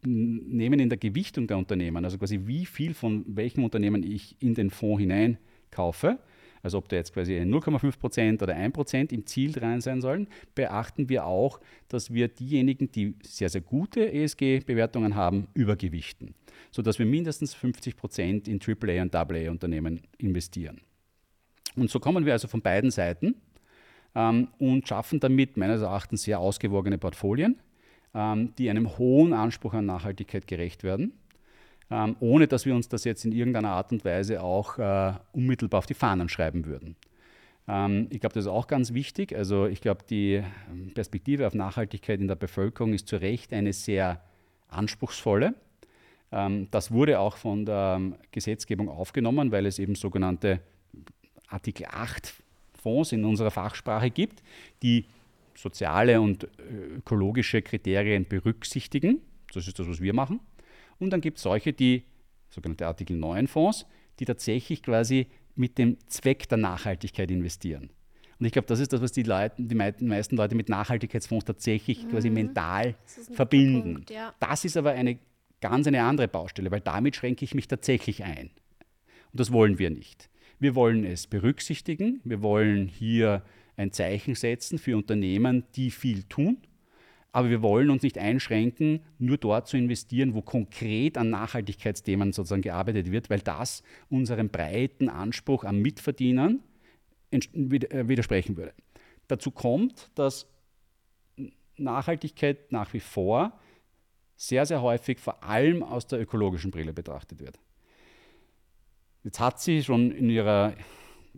[0.03, 4.55] nehmen in der Gewichtung der Unternehmen, also quasi wie viel von welchem Unternehmen ich in
[4.55, 5.39] den Fonds hinein
[5.71, 6.19] kaufe,
[6.65, 11.27] also ob da jetzt quasi 0,5% oder 1% im Ziel drin sein sollen, beachten wir
[11.27, 16.35] auch, dass wir diejenigen, die sehr, sehr gute ESG-Bewertungen haben, übergewichten,
[16.71, 20.81] sodass wir mindestens 50% in AAA und AA-Unternehmen investieren.
[21.77, 23.35] Und so kommen wir also von beiden Seiten
[24.15, 27.61] ähm, und schaffen damit meines Erachtens sehr ausgewogene Portfolien,
[28.15, 31.13] die einem hohen Anspruch an Nachhaltigkeit gerecht werden,
[31.91, 35.79] ähm, ohne dass wir uns das jetzt in irgendeiner Art und Weise auch äh, unmittelbar
[35.79, 36.97] auf die Fahnen schreiben würden.
[37.69, 39.37] Ähm, ich glaube, das ist auch ganz wichtig.
[39.37, 43.73] Also ich glaube, die ähm, Perspektive auf Nachhaltigkeit in der Bevölkerung ist zu Recht eine
[43.73, 44.21] sehr
[44.69, 45.55] anspruchsvolle.
[46.33, 48.01] Ähm, das wurde auch von der
[48.33, 50.61] Gesetzgebung aufgenommen, weil es eben sogenannte
[51.49, 52.35] Artikel 8
[52.83, 54.43] Fonds in unserer Fachsprache gibt,
[54.83, 55.07] die
[55.57, 59.21] soziale und äh, ökologische Kriterien berücksichtigen.
[59.53, 60.41] Das ist das, was wir machen.
[60.99, 62.05] Und dann gibt es solche, die
[62.49, 63.87] sogenannte Artikel 9 Fonds,
[64.19, 67.91] die tatsächlich quasi mit dem Zweck der Nachhaltigkeit investieren.
[68.39, 72.05] Und ich glaube, das ist das, was die, Leute, die meisten Leute mit Nachhaltigkeitsfonds tatsächlich
[72.05, 72.11] mhm.
[72.11, 72.97] quasi mental
[73.33, 73.95] verbinden.
[73.95, 74.35] Punkt, ja.
[74.41, 75.19] Das ist aber eine
[75.61, 78.51] ganz eine andere Baustelle, weil damit schränke ich mich tatsächlich ein.
[79.33, 80.29] Und das wollen wir nicht.
[80.59, 82.21] Wir wollen es berücksichtigen.
[82.25, 83.43] Wir wollen hier
[83.77, 86.59] ein Zeichen setzen für Unternehmen, die viel tun.
[87.33, 92.63] Aber wir wollen uns nicht einschränken, nur dort zu investieren, wo konkret an Nachhaltigkeitsthemen sozusagen
[92.63, 96.63] gearbeitet wird, weil das unserem breiten Anspruch am Mitverdienen
[97.33, 98.73] äh, widersprechen würde.
[99.27, 100.47] Dazu kommt, dass
[101.77, 103.59] Nachhaltigkeit nach wie vor
[104.37, 107.59] sehr, sehr häufig vor allem aus der ökologischen Brille betrachtet wird.
[109.25, 110.75] Jetzt hat sie schon in ihrer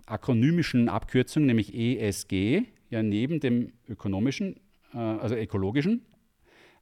[0.04, 4.56] akronymischen Abkürzung, nämlich ESG, ja neben dem ökonomischen,
[4.92, 6.02] äh, also ökologischen,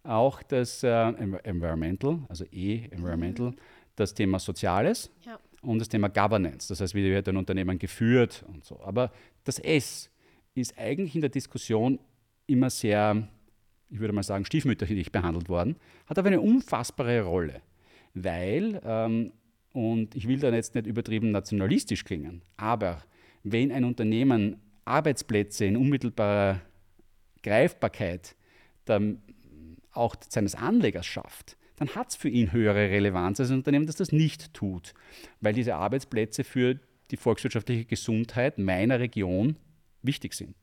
[0.02, 3.56] auch das äh, Environmental, also E, Environmental, mhm.
[3.96, 5.38] das Thema Soziales ja.
[5.62, 8.80] und das Thema Governance, das heißt, wie wird ein Unternehmen geführt und so.
[8.82, 9.10] Aber
[9.44, 10.10] das S
[10.54, 11.98] ist eigentlich in der Diskussion
[12.46, 13.28] immer sehr,
[13.88, 17.62] ich würde mal sagen, stiefmütterlich behandelt worden, hat aber eine unfassbare Rolle,
[18.12, 19.32] weil ähm,
[19.74, 23.02] und ich will da jetzt nicht übertrieben nationalistisch klingen, aber
[23.42, 26.60] wenn ein Unternehmen Arbeitsplätze in unmittelbarer
[27.42, 28.36] Greifbarkeit
[28.86, 29.16] der,
[29.90, 33.96] auch seines Anlegers schafft, dann hat es für ihn höhere Relevanz als ein Unternehmen, das
[33.96, 34.94] das nicht tut,
[35.40, 36.78] weil diese Arbeitsplätze für
[37.10, 39.56] die volkswirtschaftliche Gesundheit meiner Region
[40.02, 40.54] wichtig sind.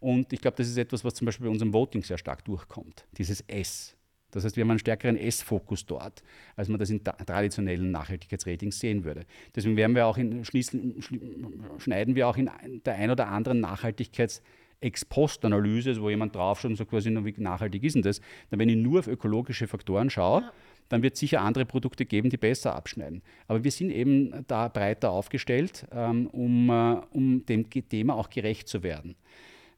[0.00, 3.06] Und ich glaube, das ist etwas, was zum Beispiel bei unserem Voting sehr stark durchkommt,
[3.18, 3.94] dieses S.
[4.32, 6.24] Das heißt, wir haben einen stärkeren S-Fokus dort,
[6.56, 9.24] als man das in traditionellen Nachhaltigkeitsratings sehen würde.
[9.54, 12.50] Deswegen werden wir auch in, schneiden wir auch in
[12.84, 14.40] der ein oder anderen Nachhaltigkeits-
[14.82, 18.20] Ex-Post-Analyse, wo jemand draufschaut und so quasi, wie nachhaltig ist denn das?
[18.50, 20.52] Dann, wenn ich nur auf ökologische Faktoren schaue, ja.
[20.88, 23.22] dann wird es sicher andere Produkte geben, die besser abschneiden.
[23.46, 28.68] Aber wir sind eben da breiter aufgestellt, ähm, um, äh, um dem Thema auch gerecht
[28.68, 29.14] zu werden.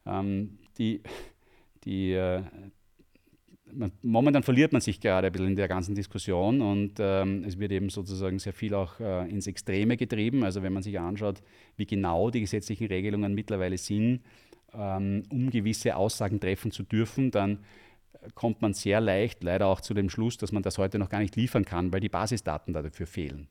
[0.06, 1.02] Ähm, die,
[1.84, 2.42] die, äh,
[4.02, 7.72] momentan verliert man sich gerade ein bisschen in der ganzen Diskussion und ähm, es wird
[7.72, 10.44] eben sozusagen sehr viel auch äh, ins Extreme getrieben.
[10.44, 11.42] Also wenn man sich anschaut,
[11.76, 14.20] wie genau die gesetzlichen Regelungen mittlerweile sind,
[14.72, 17.58] ähm, um gewisse Aussagen treffen zu dürfen, dann
[18.34, 21.20] kommt man sehr leicht leider auch zu dem Schluss, dass man das heute noch gar
[21.20, 23.48] nicht liefern kann, weil die Basisdaten dafür fehlen.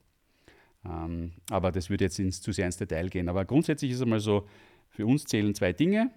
[0.85, 3.29] Ähm, aber das würde jetzt ins, zu sehr ins Detail gehen.
[3.29, 4.47] Aber grundsätzlich ist es einmal so,
[4.89, 6.11] für uns zählen zwei Dinge.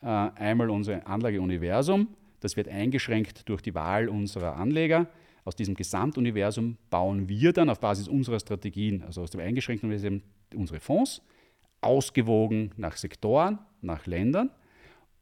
[0.00, 2.08] Äh, einmal unser Anlageuniversum,
[2.42, 5.08] das wird eingeschränkt durch die Wahl unserer Anleger.
[5.44, 10.22] Aus diesem Gesamtuniversum bauen wir dann auf Basis unserer Strategien, also aus dem eingeschränkten Universum,
[10.54, 11.22] unsere Fonds,
[11.80, 14.50] ausgewogen nach Sektoren, nach Ländern.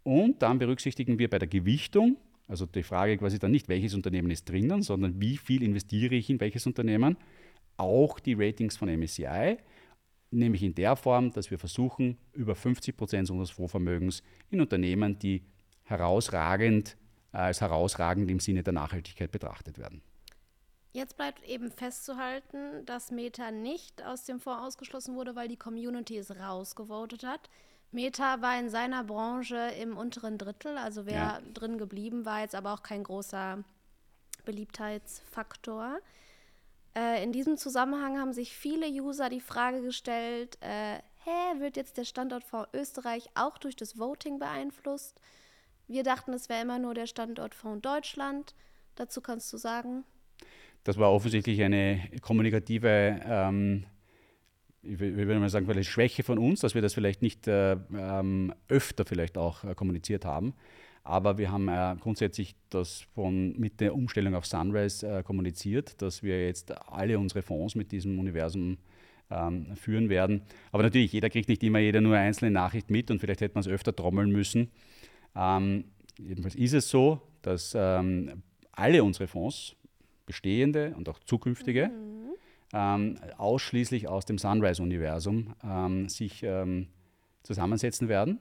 [0.02, 2.16] Und dann berücksichtigen wir bei der Gewichtung,
[2.48, 6.30] also die Frage quasi dann nicht, welches Unternehmen ist drinnen, sondern wie viel investiere ich
[6.30, 7.16] in welches Unternehmen,
[7.76, 9.56] auch die Ratings von MSCI,
[10.30, 15.42] nämlich in der Form, dass wir versuchen, über 50 Prozent unseres Fondsvermögens in Unternehmen, die
[15.84, 16.96] herausragend
[17.32, 20.02] als herausragend im Sinne der Nachhaltigkeit betrachtet werden.
[20.92, 26.16] Jetzt bleibt eben festzuhalten, dass Meta nicht aus dem Fonds ausgeschlossen wurde, weil die Community
[26.18, 27.48] es rausgevotet hat.
[27.92, 31.40] Meta war in seiner Branche im unteren Drittel, also wer ja.
[31.54, 33.62] drin geblieben war, jetzt aber auch kein großer
[34.44, 35.98] Beliebtheitsfaktor.
[36.96, 41.96] Äh, in diesem Zusammenhang haben sich viele User die Frage gestellt, äh, hä, wird jetzt
[41.96, 45.20] der Standortfonds Österreich auch durch das Voting beeinflusst?
[45.90, 48.54] Wir dachten, es wäre immer nur der Standort von Deutschland.
[48.94, 50.04] Dazu kannst du sagen?
[50.84, 53.86] Das war offensichtlich eine kommunikative, ähm,
[54.84, 58.54] ich würde mal sagen, eine Schwäche von uns, dass wir das vielleicht nicht äh, ähm,
[58.68, 60.54] öfter vielleicht auch äh, kommuniziert haben.
[61.02, 66.22] Aber wir haben äh, grundsätzlich das von, mit der Umstellung auf Sunrise äh, kommuniziert, dass
[66.22, 68.78] wir jetzt alle unsere Fonds mit diesem Universum
[69.28, 70.42] ähm, führen werden.
[70.70, 73.62] Aber natürlich, jeder kriegt nicht immer jeder nur einzelne Nachricht mit und vielleicht hätte man
[73.62, 74.70] es öfter trommeln müssen.
[75.36, 75.84] Ähm,
[76.18, 79.76] jedenfalls ist es so, dass ähm, alle unsere Fonds,
[80.26, 82.30] bestehende und auch zukünftige, mhm.
[82.72, 86.86] ähm, ausschließlich aus dem Sunrise-Universum ähm, sich ähm,
[87.42, 88.38] zusammensetzen werden.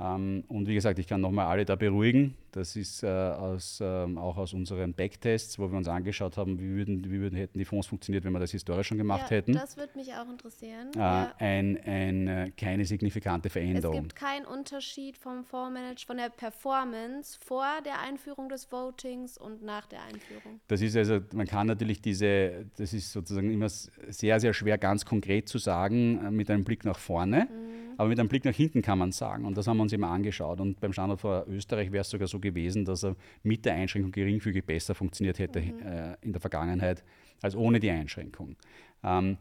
[0.00, 2.34] Ähm, und wie gesagt, ich kann nochmal alle da beruhigen.
[2.52, 6.76] Das ist äh, aus, ähm, auch aus unseren Backtests, wo wir uns angeschaut haben, wie,
[6.76, 9.52] würden, wie würden, hätten die Fonds funktioniert, wenn wir das historisch schon gemacht ja, hätten.
[9.52, 10.90] Das würde mich auch interessieren.
[10.94, 11.34] Äh, ja.
[11.38, 13.96] ein, ein, äh, keine signifikante Veränderung.
[13.96, 19.62] Es gibt keinen Unterschied vom Fondsmanage, von der Performance vor der Einführung des Votings und
[19.62, 20.60] nach der Einführung.
[20.68, 25.04] Das ist also, man kann natürlich diese, das ist sozusagen immer sehr, sehr schwer ganz
[25.04, 27.48] konkret zu sagen äh, mit einem Blick nach vorne.
[27.50, 27.87] Mhm.
[27.98, 29.44] Aber mit einem Blick nach hinten kann man sagen.
[29.44, 30.60] Und das haben wir uns immer angeschaut.
[30.60, 34.12] Und beim Standort vor Österreich wäre es sogar so gewesen, dass er mit der Einschränkung
[34.12, 35.82] geringfügig besser funktioniert hätte mhm.
[35.82, 37.02] äh, in der Vergangenheit
[37.42, 38.54] als ohne die Einschränkung.
[39.02, 39.36] Ähm,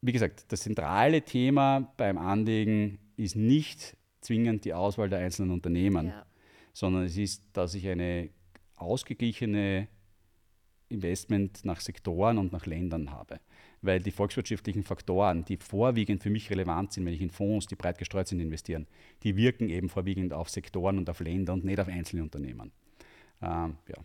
[0.00, 6.06] wie gesagt, das zentrale Thema beim Anlegen ist nicht zwingend die Auswahl der einzelnen Unternehmen,
[6.06, 6.24] ja.
[6.72, 8.30] sondern es ist, dass ich eine
[8.76, 9.88] ausgeglichene
[10.88, 13.40] Investment nach Sektoren und nach Ländern habe
[13.82, 17.76] weil die volkswirtschaftlichen Faktoren, die vorwiegend für mich relevant sind, wenn ich in Fonds, die
[17.76, 18.86] breit gestreut sind, investieren,
[19.22, 22.72] die wirken eben vorwiegend auf Sektoren und auf Länder und nicht auf einzelne Unternehmen.
[23.42, 23.96] Ähm, ja.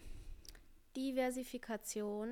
[0.95, 2.29] Diversifikation.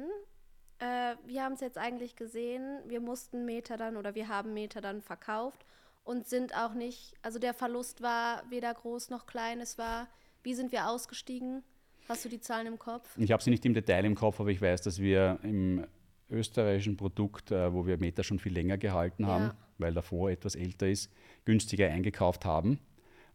[0.80, 4.82] Äh, wir haben es jetzt eigentlich gesehen, wir mussten Meter dann oder wir haben Meter
[4.82, 5.66] dann verkauft
[6.04, 10.08] und sind auch nicht, also der Verlust war weder groß noch klein, es war,
[10.44, 11.64] wie sind wir ausgestiegen?
[12.10, 13.16] Hast du die Zahlen im Kopf?
[13.18, 15.86] Ich habe sie nicht im Detail im Kopf, aber ich weiß, dass wir im
[16.32, 19.56] österreichischen Produkt, äh, wo wir Meta schon viel länger gehalten haben, ja.
[19.78, 21.12] weil davor etwas älter ist,
[21.46, 22.80] günstiger eingekauft haben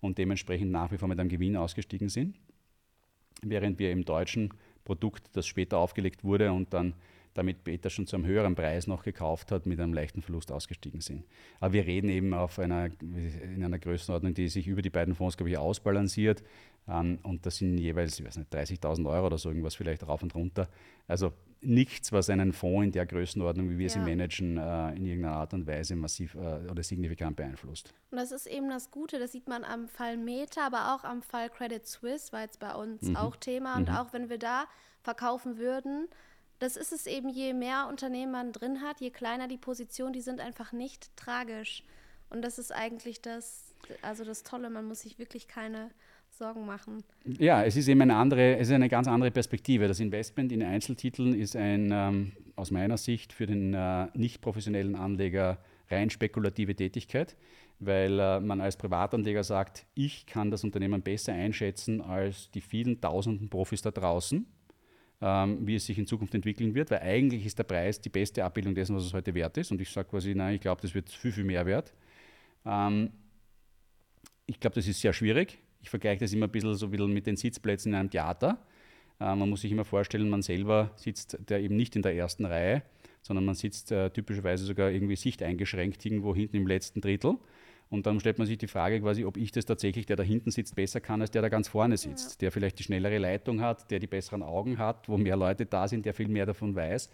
[0.00, 2.36] und dementsprechend nach wie vor mit einem Gewinn ausgestiegen sind.
[3.42, 4.52] Während wir im deutschen
[4.84, 6.94] Produkt, das später aufgelegt wurde und dann
[7.36, 11.00] damit Beta schon zu einem höheren Preis noch gekauft hat, mit einem leichten Verlust ausgestiegen
[11.00, 11.24] sind.
[11.60, 15.36] Aber wir reden eben auf einer, in einer Größenordnung, die sich über die beiden Fonds,
[15.36, 16.42] glaube ich, ausbalanciert.
[16.88, 20.22] Ähm, und das sind jeweils, ich weiß nicht, 30.000 Euro oder so irgendwas vielleicht rauf
[20.22, 20.68] und runter.
[21.08, 23.92] Also nichts, was einen Fonds in der Größenordnung, wie wir ja.
[23.92, 27.92] sie managen, äh, in irgendeiner Art und Weise massiv äh, oder signifikant beeinflusst.
[28.10, 31.22] Und das ist eben das Gute, das sieht man am Fall Meta, aber auch am
[31.22, 33.16] Fall Credit Suisse, war jetzt bei uns mhm.
[33.16, 33.76] auch Thema.
[33.76, 33.96] Und mhm.
[33.96, 34.66] auch wenn wir da
[35.02, 36.08] verkaufen würden,
[36.58, 40.22] das ist es eben, je mehr Unternehmen man drin hat, je kleiner die Position, die
[40.22, 41.84] sind einfach nicht tragisch.
[42.30, 45.90] Und das ist eigentlich das, also das Tolle, man muss sich wirklich keine
[46.36, 47.02] Sorgen machen.
[47.24, 49.88] Ja, es ist eben eine andere, es ist eine ganz andere Perspektive.
[49.88, 54.96] Das Investment in Einzeltiteln ist ein ähm, aus meiner Sicht für den äh, nicht professionellen
[54.96, 55.58] Anleger
[55.90, 57.36] rein spekulative Tätigkeit,
[57.78, 63.00] weil äh, man als Privatanleger sagt, ich kann das Unternehmen besser einschätzen als die vielen
[63.00, 64.46] tausenden Profis da draußen,
[65.22, 68.44] ähm, wie es sich in Zukunft entwickeln wird, weil eigentlich ist der Preis die beste
[68.44, 69.70] Abbildung dessen, was es heute wert ist.
[69.70, 71.94] Und ich sage quasi, nein, ich glaube, das wird viel, viel mehr wert.
[72.66, 73.10] Ähm,
[74.46, 75.58] ich glaube, das ist sehr schwierig.
[75.86, 78.58] Ich vergleiche das immer ein bisschen so ein mit den Sitzplätzen in einem Theater.
[79.20, 82.44] Äh, man muss sich immer vorstellen, man selber sitzt der eben nicht in der ersten
[82.44, 82.82] Reihe,
[83.22, 87.36] sondern man sitzt äh, typischerweise sogar irgendwie sichteingeschränkt irgendwo hinten im letzten Drittel.
[87.88, 90.50] Und dann stellt man sich die Frage quasi, ob ich das tatsächlich, der da hinten
[90.50, 92.36] sitzt, besser kann, als der da ganz vorne sitzt, ja.
[92.40, 95.86] der vielleicht die schnellere Leitung hat, der die besseren Augen hat, wo mehr Leute da
[95.86, 97.12] sind, der viel mehr davon weiß.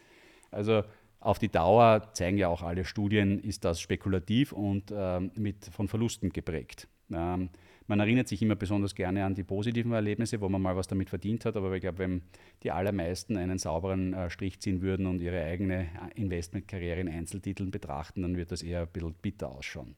[0.50, 0.82] Also
[1.20, 5.88] auf die Dauer zeigen ja auch alle Studien, ist das spekulativ und ähm, mit, von
[5.88, 6.88] Verlusten geprägt.
[7.12, 7.50] Ähm,
[7.86, 11.10] man erinnert sich immer besonders gerne an die positiven Erlebnisse, wo man mal was damit
[11.10, 12.22] verdient hat, aber ich glaube, wenn
[12.62, 17.70] die allermeisten einen sauberen äh, Strich ziehen würden und ihre eigene äh, Investmentkarriere in Einzeltiteln
[17.70, 19.96] betrachten, dann wird das eher ein bisschen bitter ausschauen.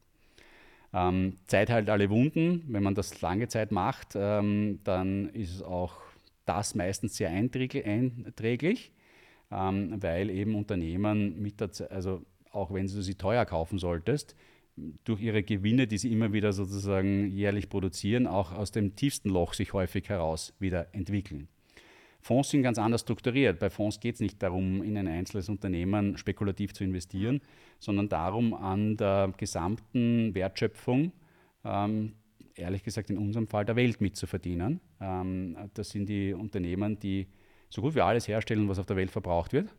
[0.92, 2.64] Ähm, Zeit halt alle Wunden.
[2.68, 5.96] Wenn man das lange Zeit macht, ähm, dann ist auch
[6.46, 8.92] das meistens sehr einträglich,
[9.50, 14.36] ähm, weil eben Unternehmen mit der Zeit, also auch wenn du sie teuer kaufen solltest,
[14.76, 19.54] durch ihre Gewinne, die sie immer wieder sozusagen jährlich produzieren, auch aus dem tiefsten Loch
[19.54, 21.48] sich häufig heraus wieder entwickeln.
[22.20, 23.58] Fonds sind ganz anders strukturiert.
[23.58, 27.40] Bei Fonds geht es nicht darum, in ein einzelnes Unternehmen spekulativ zu investieren,
[27.78, 31.12] sondern darum, an der gesamten Wertschöpfung,
[31.64, 32.14] ähm,
[32.54, 34.80] ehrlich gesagt in unserem Fall der Welt mitzuverdienen.
[35.00, 37.26] Ähm, das sind die Unternehmen, die
[37.68, 39.74] so gut wie alles herstellen, was auf der Welt verbraucht wird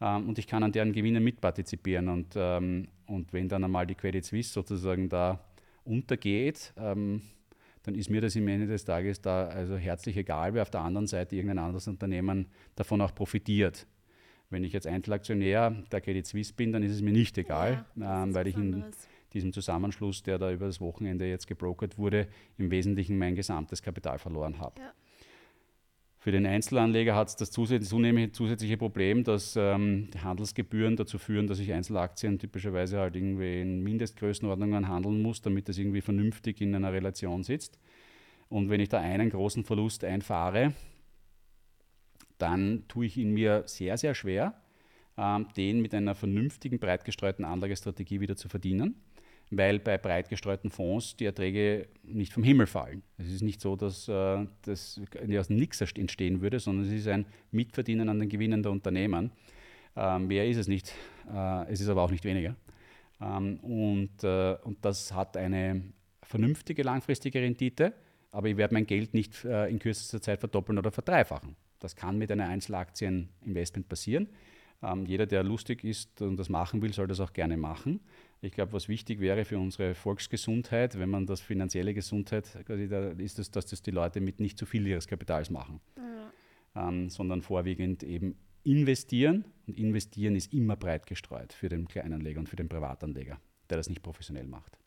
[0.00, 2.08] ähm, und ich kann an deren Gewinnen mitpartizipieren.
[2.08, 5.40] Und, ähm, und wenn dann einmal die Credit Suisse sozusagen da
[5.84, 7.22] untergeht, ähm,
[7.82, 10.80] dann ist mir das im Ende des Tages da also herzlich egal, wer auf der
[10.80, 13.86] anderen Seite irgendein anderes Unternehmen davon auch profitiert.
[14.50, 18.24] Wenn ich jetzt Einzelaktionär der Credit Suisse bin, dann ist es mir nicht egal, ja,
[18.24, 18.84] ähm, weil ich in
[19.32, 22.28] diesem Zusammenschluss, der da über das Wochenende jetzt gebrokert wurde,
[22.58, 24.80] im Wesentlichen mein gesamtes Kapital verloren habe.
[24.80, 24.92] Ja.
[26.26, 31.60] Für den Einzelanleger hat es das zunehmende zusätzliche Problem, dass ähm, Handelsgebühren dazu führen, dass
[31.60, 36.92] ich Einzelaktien typischerweise halt irgendwie in Mindestgrößenordnungen handeln muss, damit das irgendwie vernünftig in einer
[36.92, 37.78] Relation sitzt.
[38.48, 40.72] Und wenn ich da einen großen Verlust einfahre,
[42.38, 44.60] dann tue ich ihn mir sehr, sehr schwer,
[45.16, 48.96] ähm, den mit einer vernünftigen, breit gestreuten Anlagestrategie wieder zu verdienen
[49.50, 53.02] weil bei breit gestreuten Fonds die Erträge nicht vom Himmel fallen.
[53.16, 55.00] Es ist nicht so, dass äh, das
[55.38, 59.30] aus nichts entstehen würde, sondern es ist ein Mitverdienen an den Gewinnen der Unternehmen.
[59.94, 60.92] Ähm, mehr ist es nicht,
[61.32, 62.56] äh, es ist aber auch nicht weniger.
[63.20, 65.82] Ähm, und, äh, und das hat eine
[66.22, 67.94] vernünftige langfristige Rendite,
[68.32, 71.56] aber ich werde mein Geld nicht äh, in kürzester Zeit verdoppeln oder verdreifachen.
[71.78, 74.28] Das kann mit einem Einzelaktieninvestment passieren.
[74.82, 78.00] Ähm, jeder, der lustig ist und das machen will, soll das auch gerne machen.
[78.40, 83.38] Ich glaube, was wichtig wäre für unsere Volksgesundheit, wenn man das finanzielle Gesundheit, da ist
[83.38, 86.88] es, dass das die Leute mit nicht zu viel ihres Kapitals machen, ja.
[86.88, 89.44] ähm, sondern vorwiegend eben investieren.
[89.66, 93.88] Und investieren ist immer breit gestreut für den Kleinanleger und für den Privatanleger, der das
[93.88, 94.78] nicht professionell macht.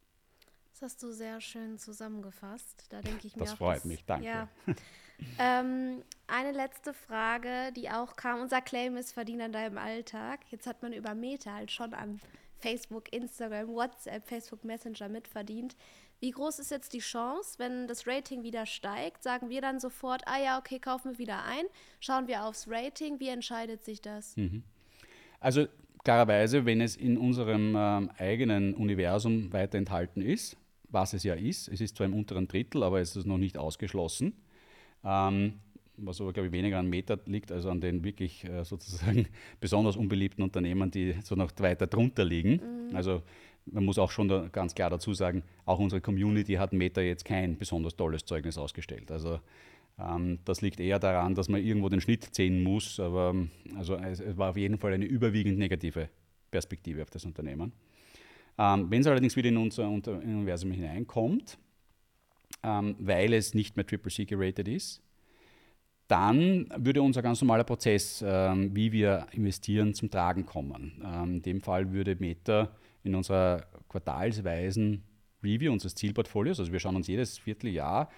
[0.79, 2.85] Das hast du sehr schön zusammengefasst.
[2.89, 4.27] Da denke ich mir das auch, freut mich, danke.
[4.27, 4.49] Ja.
[5.39, 8.39] ähm, eine letzte Frage, die auch kam.
[8.39, 10.39] Unser Claim ist Verdien an deinem Alltag.
[10.51, 12.21] Jetzt hat man über Meta halt schon an
[12.59, 15.75] Facebook, Instagram, WhatsApp, Facebook Messenger mitverdient.
[16.19, 19.23] Wie groß ist jetzt die Chance, wenn das Rating wieder steigt?
[19.23, 21.65] Sagen wir dann sofort, ah ja, okay, kaufen wir wieder ein.
[22.01, 23.19] Schauen wir aufs Rating.
[23.19, 24.35] Wie entscheidet sich das?
[24.35, 24.63] Mhm.
[25.39, 25.67] Also
[26.03, 30.57] klarerweise, wenn es in unserem ähm, eigenen Universum weiter enthalten ist,
[30.89, 33.57] was es ja ist, es ist zwar im unteren Drittel, aber es ist noch nicht
[33.57, 34.33] ausgeschlossen.
[35.05, 35.59] Ähm,
[36.01, 39.27] was aber, glaube ich, weniger an Meta liegt, als an den wirklich äh, sozusagen
[39.59, 42.89] besonders unbeliebten Unternehmen, die so noch weiter drunter liegen.
[42.89, 42.95] Mhm.
[42.95, 43.21] Also
[43.65, 47.25] man muss auch schon da ganz klar dazu sagen, auch unsere Community hat Meta jetzt
[47.25, 49.11] kein besonders tolles Zeugnis ausgestellt.
[49.11, 49.39] Also
[49.99, 53.35] ähm, das liegt eher daran, dass man irgendwo den Schnitt sehen muss, aber
[53.77, 56.09] also es, es war auf jeden Fall eine überwiegend negative
[56.51, 57.73] Perspektive auf das Unternehmen.
[58.57, 61.57] Ähm, Wenn es allerdings wieder in unser Universum hineinkommt,
[62.63, 65.01] ähm, weil es nicht mehr Triple C geratet ist,
[66.09, 71.01] dann würde unser ganz normaler Prozess, ähm, wie wir investieren, zum Tragen kommen.
[71.05, 72.71] Ähm, in dem Fall würde Meta
[73.03, 75.03] in unserer quartalsweisen
[75.43, 78.09] Review unseres Zielportfolios, also wir schauen uns jedes Vierteljahr,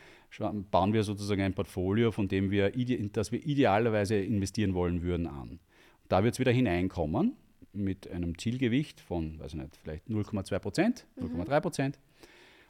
[0.72, 2.72] bauen wir sozusagen ein Portfolio, von dem wir,
[3.12, 5.60] das wir idealerweise investieren wollen würden, an.
[6.08, 7.36] Da wird es wieder hineinkommen
[7.74, 12.00] mit einem Zielgewicht von, weiß ich nicht, vielleicht 0,2 Prozent, 0,3 Prozent.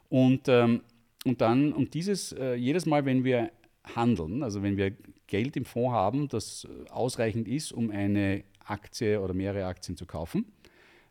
[0.10, 0.18] Mhm.
[0.18, 0.82] Und, ähm,
[1.26, 3.52] und dann, und dieses, äh, jedes Mal, wenn wir
[3.84, 4.44] handeln.
[4.44, 4.94] Also wenn wir
[5.28, 10.46] Geld im Fonds haben, das ausreichend ist, um eine Aktie oder mehrere Aktien zu kaufen,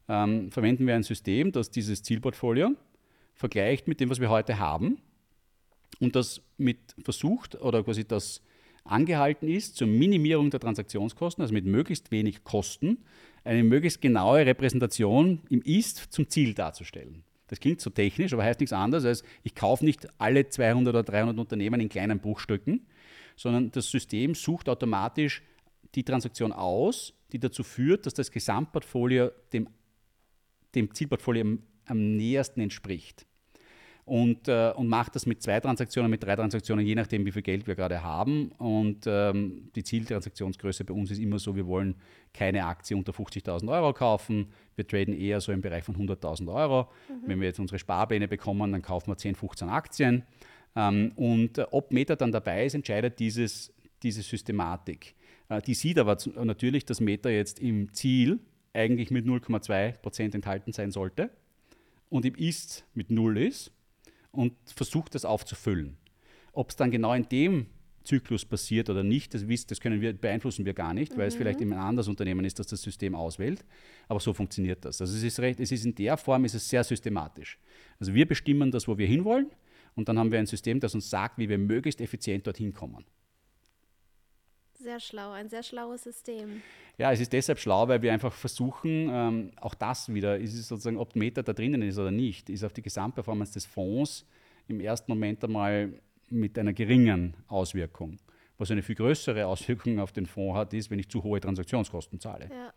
[0.09, 2.75] ähm, verwenden wir ein System, das dieses Zielportfolio
[3.35, 4.99] vergleicht mit dem, was wir heute haben
[5.99, 8.43] und das mit versucht oder quasi das
[8.85, 12.99] angehalten ist zur Minimierung der Transaktionskosten, also mit möglichst wenig Kosten,
[13.45, 17.25] eine möglichst genaue Repräsentation im Ist zum Ziel darzustellen.
[17.51, 21.03] Das klingt so technisch, aber heißt nichts anderes als, ich kaufe nicht alle 200 oder
[21.03, 22.87] 300 Unternehmen in kleinen Bruchstücken,
[23.35, 25.43] sondern das System sucht automatisch
[25.97, 29.69] die Transaktion aus, die dazu führt, dass das Gesamtportfolio dem,
[30.77, 33.27] dem Zielportfolio am, am nähersten entspricht
[34.11, 37.43] und, äh, und macht das mit zwei Transaktionen, mit drei Transaktionen, je nachdem, wie viel
[37.43, 38.51] Geld wir gerade haben.
[38.59, 41.95] Und ähm, die Zieltransaktionsgröße bei uns ist immer so, wir wollen
[42.35, 44.49] keine Aktie unter 50.000 Euro kaufen.
[44.75, 46.89] Wir traden eher so im Bereich von 100.000 Euro.
[47.09, 47.29] Mhm.
[47.29, 50.25] Wenn wir jetzt unsere Sparpläne bekommen, dann kaufen wir 10, 15 Aktien.
[50.75, 55.15] Ähm, und äh, ob Meta dann dabei ist, entscheidet dieses, diese Systematik.
[55.49, 58.41] Äh, die sieht aber natürlich, dass Meta jetzt im Ziel
[58.73, 61.31] eigentlich mit 0,2% enthalten sein sollte
[62.09, 63.71] und im Ist mit 0 ist
[64.33, 65.97] und versucht das aufzufüllen.
[66.53, 67.67] Ob es dann genau in dem
[68.05, 71.19] Zyklus passiert oder nicht, das, das können wir, beeinflussen wir gar nicht, mhm.
[71.19, 71.39] weil es mhm.
[71.39, 73.65] vielleicht eben ein anderes Unternehmen ist, das das System auswählt.
[74.09, 75.01] Aber so funktioniert das.
[75.01, 77.59] Also es ist recht, es ist in der Form ist es sehr systematisch.
[77.99, 79.51] Also wir bestimmen das, wo wir hinwollen,
[79.97, 83.05] und dann haben wir ein System, das uns sagt, wie wir möglichst effizient dorthin kommen.
[84.83, 86.63] Sehr schlau, ein sehr schlaues System.
[86.97, 90.69] Ja, es ist deshalb schlau, weil wir einfach versuchen, ähm, auch das wieder, ist es
[90.69, 94.27] sozusagen, ob Meta da drinnen ist oder nicht, ist auf die Gesamtperformance des Fonds
[94.69, 95.93] im ersten Moment einmal
[96.31, 98.19] mit einer geringen Auswirkung.
[98.57, 102.19] Was eine viel größere Auswirkung auf den Fonds hat, ist, wenn ich zu hohe Transaktionskosten
[102.21, 102.49] zahle.
[102.51, 102.73] Ja.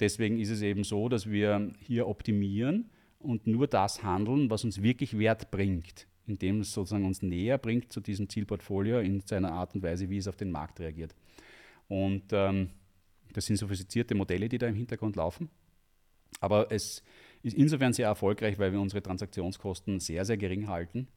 [0.00, 4.82] Deswegen ist es eben so, dass wir hier optimieren und nur das handeln, was uns
[4.82, 9.74] wirklich Wert bringt, indem es sozusagen uns näher bringt zu diesem Zielportfolio in seiner Art
[9.74, 11.14] und Weise, wie es auf den Markt reagiert.
[11.92, 12.70] Und ähm,
[13.34, 15.50] das sind sophistizierte Modelle, die da im Hintergrund laufen.
[16.40, 17.02] Aber es
[17.42, 21.08] ist insofern sehr erfolgreich, weil wir unsere Transaktionskosten sehr, sehr gering halten.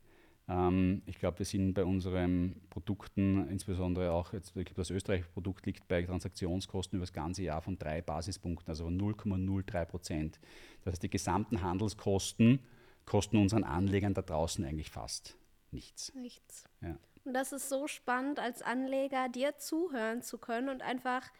[0.50, 5.32] Ähm, ich glaube, wir sind bei unseren Produkten, insbesondere auch jetzt, ich glaube, das österreichische
[5.32, 10.40] Produkt liegt bei Transaktionskosten über das ganze Jahr von drei Basispunkten, also 0,03 Prozent.
[10.84, 12.60] Das heißt, die gesamten Handelskosten
[13.06, 15.38] kosten unseren Anlegern da draußen eigentlich fast
[15.72, 16.14] nichts.
[16.16, 16.66] Nichts.
[16.82, 16.98] Ja.
[17.26, 21.32] Und das ist so spannend, als Anleger dir zuhören zu können und einfach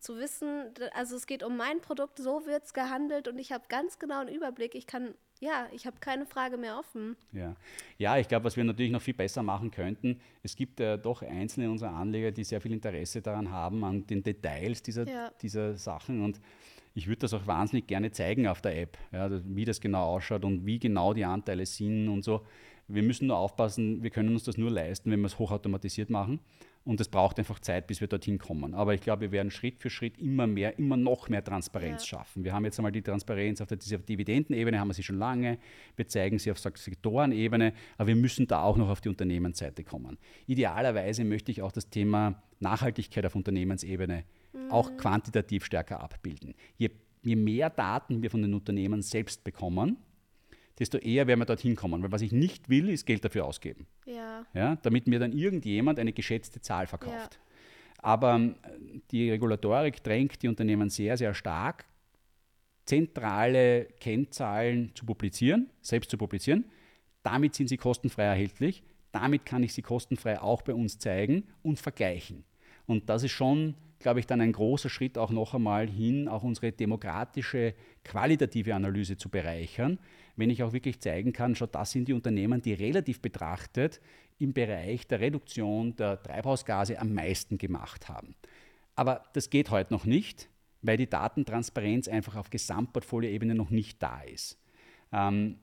[0.00, 3.64] zu wissen, also es geht um mein Produkt, so wird es gehandelt und ich habe
[3.68, 4.74] ganz genau einen Überblick.
[4.74, 7.16] Ich kann, ja, ich habe keine Frage mehr offen.
[7.32, 7.54] Ja,
[7.98, 11.22] ja ich glaube, was wir natürlich noch viel besser machen könnten, es gibt ja doch
[11.22, 15.30] einzelne unserer Anleger, die sehr viel Interesse daran haben, an den Details dieser, ja.
[15.42, 16.40] dieser Sachen und
[16.94, 20.44] ich würde das auch wahnsinnig gerne zeigen auf der App, ja, wie das genau ausschaut
[20.44, 22.44] und wie genau die Anteile sind und so.
[22.94, 26.40] Wir müssen nur aufpassen, wir können uns das nur leisten, wenn wir es hochautomatisiert machen.
[26.82, 28.74] Und es braucht einfach Zeit, bis wir dorthin kommen.
[28.74, 32.18] Aber ich glaube, wir werden Schritt für Schritt immer mehr, immer noch mehr Transparenz ja.
[32.18, 32.42] schaffen.
[32.42, 35.58] Wir haben jetzt einmal die Transparenz auf der Dividendenebene, haben wir sie schon lange.
[35.96, 40.16] Wir zeigen sie auf Sektorenebene, aber wir müssen da auch noch auf die Unternehmensseite kommen.
[40.46, 44.70] Idealerweise möchte ich auch das Thema Nachhaltigkeit auf Unternehmensebene mhm.
[44.70, 46.54] auch quantitativ stärker abbilden.
[46.78, 46.90] Je,
[47.22, 49.98] je mehr Daten wir von den Unternehmen selbst bekommen,
[50.80, 52.02] desto eher werden wir dorthin kommen.
[52.02, 53.86] Weil was ich nicht will, ist Geld dafür ausgeben.
[54.06, 54.44] Ja.
[54.54, 57.38] Ja, damit mir dann irgendjemand eine geschätzte Zahl verkauft.
[57.38, 58.02] Ja.
[58.02, 58.56] Aber ähm,
[59.10, 61.84] die Regulatorik drängt die Unternehmen sehr, sehr stark,
[62.86, 66.64] zentrale Kennzahlen zu publizieren, selbst zu publizieren.
[67.22, 68.82] Damit sind sie kostenfrei erhältlich.
[69.12, 72.44] Damit kann ich sie kostenfrei auch bei uns zeigen und vergleichen.
[72.86, 76.42] Und das ist schon, glaube ich, dann ein großer Schritt auch noch einmal hin, auch
[76.42, 79.98] unsere demokratische, qualitative Analyse zu bereichern,
[80.36, 84.00] wenn ich auch wirklich zeigen kann, schau, das sind die Unternehmen, die relativ betrachtet
[84.38, 88.34] im Bereich der Reduktion der Treibhausgase am meisten gemacht haben.
[88.96, 90.48] Aber das geht heute noch nicht,
[90.80, 94.58] weil die Datentransparenz einfach auf Gesamtportfolioebene noch nicht da ist.
[95.12, 95.58] Ähm,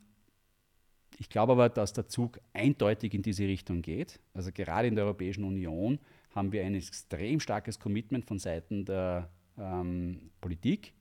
[1.17, 4.19] ich glaube aber, dass der Zug eindeutig in diese Richtung geht.
[4.35, 5.97] Also gerade in der Europäischen Union
[6.31, 10.93] haben wir ein extrem starkes Commitment von Seiten der ähm, Politik.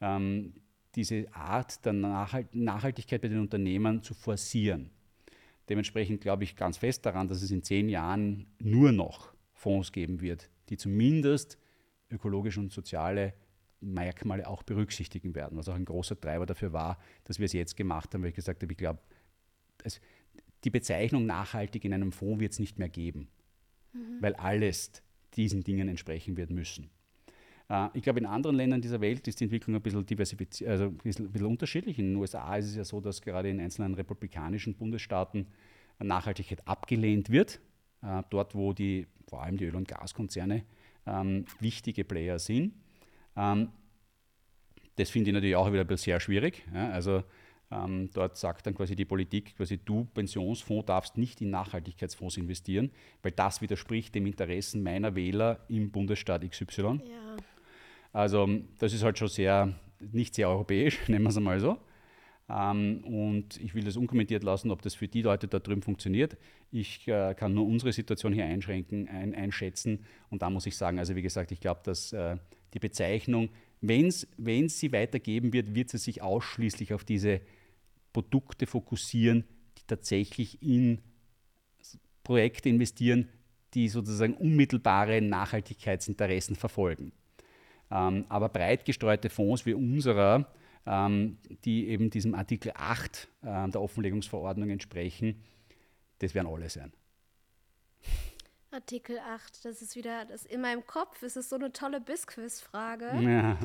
[0.00, 0.54] Ähm,
[0.94, 4.90] diese Art der Nachhaltigkeit bei den Unternehmen zu forcieren.
[5.68, 10.20] Dementsprechend glaube ich ganz fest daran, dass es in zehn Jahren nur noch Fonds geben
[10.20, 11.58] wird, die zumindest
[12.10, 13.34] ökologische und soziale
[13.80, 17.76] Merkmale auch berücksichtigen werden, was auch ein großer Treiber dafür war, dass wir es jetzt
[17.76, 19.00] gemacht haben, weil ich gesagt habe, ich glaube,
[20.64, 23.28] die Bezeichnung nachhaltig in einem Fonds wird es nicht mehr geben,
[23.96, 24.22] mhm.
[24.22, 25.02] weil alles
[25.34, 26.90] diesen Dingen entsprechen wird müssen.
[27.68, 30.84] Äh, ich glaube, in anderen Ländern dieser Welt ist die Entwicklung ein bisschen diversifiziert, also
[30.84, 31.98] ein bisschen, ein bisschen unterschiedlich.
[31.98, 35.46] In den USA ist es ja so, dass gerade in einzelnen republikanischen Bundesstaaten
[35.98, 37.60] Nachhaltigkeit abgelehnt wird.
[38.02, 40.64] Äh, dort, wo die, vor allem die Öl- und Gaskonzerne
[41.06, 42.74] ähm, wichtige Player sind.
[43.36, 43.70] Ähm,
[44.96, 46.64] das finde ich natürlich auch wieder sehr schwierig.
[46.74, 47.22] Ja, also
[47.70, 52.90] ähm, dort sagt dann quasi die Politik, quasi du Pensionsfonds darfst nicht in Nachhaltigkeitsfonds investieren,
[53.22, 56.82] weil das widerspricht dem Interessen meiner Wähler im Bundesstaat XY.
[56.82, 57.36] Ja.
[58.12, 58.48] Also
[58.78, 59.74] das ist halt schon sehr,
[60.12, 61.78] nicht sehr europäisch, nennen wir es einmal so.
[62.48, 66.36] Ähm, und ich will das unkommentiert lassen, ob das für die Leute da drüben funktioniert.
[66.70, 70.04] Ich äh, kann nur unsere Situation hier einschränken, ein, einschätzen.
[70.30, 72.36] Und da muss ich sagen, also wie gesagt, ich glaube, dass äh,
[72.74, 73.48] die Bezeichnung,
[73.80, 77.40] wenn es sie weitergeben wird, wird sie sich ausschließlich auf diese
[78.16, 79.44] Produkte fokussieren,
[79.76, 81.02] die tatsächlich in
[82.24, 83.28] Projekte investieren,
[83.74, 87.12] die sozusagen unmittelbare Nachhaltigkeitsinteressen verfolgen.
[87.90, 90.50] Ähm, aber breit gestreute Fonds wie unserer,
[90.86, 91.36] ähm,
[91.66, 95.42] die eben diesem Artikel 8 äh, der Offenlegungsverordnung entsprechen,
[96.18, 96.94] das werden alle sein.
[98.70, 103.10] Artikel 8, das ist wieder, das in meinem Kopf ist es so eine tolle Bisquiz-Frage.
[103.20, 103.58] Ja.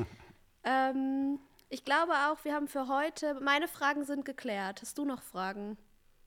[0.64, 1.38] Ähm,
[1.72, 4.82] ich glaube auch, wir haben für heute, meine Fragen sind geklärt.
[4.82, 5.76] Hast du noch Fragen?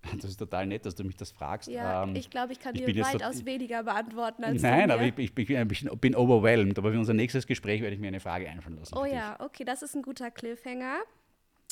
[0.17, 1.67] Das ist total nett, dass du mich das fragst.
[1.67, 5.01] Ja, ähm, ich glaube, ich kann ich dir weitaus so, weniger beantworten als Nein, aber
[5.01, 6.77] ich, ich, ich, bin overwhelmed.
[6.77, 8.95] Aber für unser nächstes Gespräch werde ich mir eine Frage einfallen lassen.
[8.95, 10.97] Oh ja, okay, das ist ein guter Cliffhanger.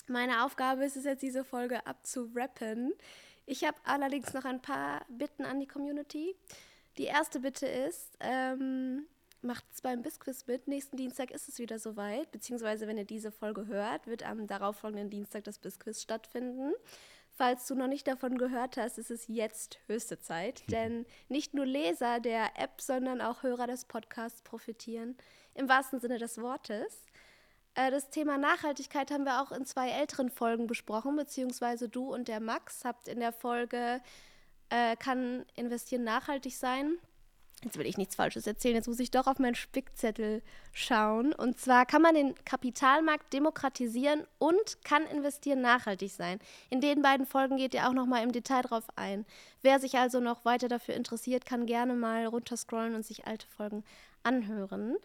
[0.07, 2.93] Meine Aufgabe ist es jetzt, diese Folge abzurappen.
[3.45, 6.35] Ich habe allerdings noch ein paar Bitten an die Community.
[6.97, 9.05] Die erste Bitte ist, ähm,
[9.43, 10.67] macht es beim Bisquiz mit.
[10.67, 15.09] Nächsten Dienstag ist es wieder soweit, beziehungsweise wenn ihr diese Folge hört, wird am darauffolgenden
[15.09, 16.73] Dienstag das Bisquiz stattfinden.
[17.35, 21.65] Falls du noch nicht davon gehört hast, ist es jetzt höchste Zeit, denn nicht nur
[21.65, 25.17] Leser der App, sondern auch Hörer des Podcasts profitieren,
[25.55, 27.01] im wahrsten Sinne des Wortes.
[27.73, 32.27] Äh, das Thema Nachhaltigkeit haben wir auch in zwei älteren Folgen besprochen, beziehungsweise du und
[32.27, 34.01] der Max habt in der Folge
[34.69, 36.97] äh, Kann investieren nachhaltig sein?
[37.63, 40.41] Jetzt will ich nichts Falsches erzählen, jetzt muss ich doch auf meinen Spickzettel
[40.73, 41.33] schauen.
[41.33, 46.39] Und zwar kann man den Kapitalmarkt demokratisieren und kann investieren nachhaltig sein.
[46.69, 49.25] In den beiden Folgen geht ihr auch nochmal im Detail drauf ein.
[49.61, 53.85] Wer sich also noch weiter dafür interessiert, kann gerne mal runterscrollen und sich alte Folgen
[54.23, 54.97] anhören.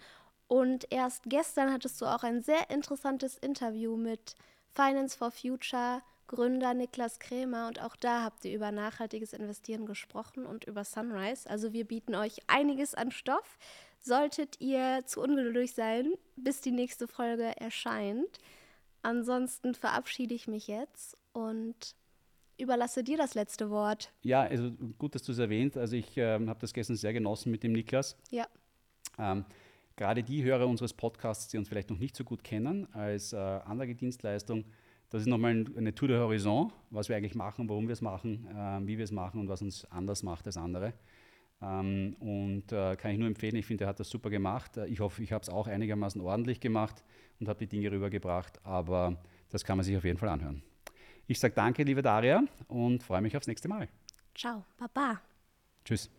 [0.48, 4.34] Und erst gestern hattest du auch ein sehr interessantes Interview mit
[4.74, 10.46] Finance for Future Gründer Niklas Krämer und auch da habt ihr über nachhaltiges Investieren gesprochen
[10.46, 11.48] und über Sunrise.
[11.50, 13.58] Also wir bieten euch einiges an Stoff.
[14.00, 18.38] Solltet ihr zu ungeduldig sein, bis die nächste Folge erscheint.
[19.02, 21.96] Ansonsten verabschiede ich mich jetzt und
[22.58, 24.12] überlasse dir das letzte Wort.
[24.22, 25.76] Ja, also gut, dass du es erwähnt.
[25.76, 28.16] Also ich ähm, habe das gestern sehr genossen mit dem Niklas.
[28.30, 28.46] Ja.
[29.18, 29.44] Ähm,
[29.96, 33.36] gerade die Hörer unseres Podcasts, die uns vielleicht noch nicht so gut kennen als äh,
[33.36, 34.64] Anlagedienstleistung,
[35.10, 38.46] das ist nochmal eine Tour de Horizon, was wir eigentlich machen, warum wir es machen,
[38.46, 40.92] äh, wie wir es machen und was uns anders macht als andere.
[41.60, 44.76] Ähm, und äh, kann ich nur empfehlen, ich finde, er hat das super gemacht.
[44.76, 47.02] Äh, ich hoffe, ich habe es auch einigermaßen ordentlich gemacht
[47.40, 49.16] und habe die Dinge rübergebracht, aber
[49.50, 50.62] das kann man sich auf jeden Fall anhören.
[51.26, 53.88] Ich sage danke, liebe Daria, und freue mich aufs nächste Mal.
[54.34, 55.20] Ciao, Baba.
[55.84, 56.10] Tschüss.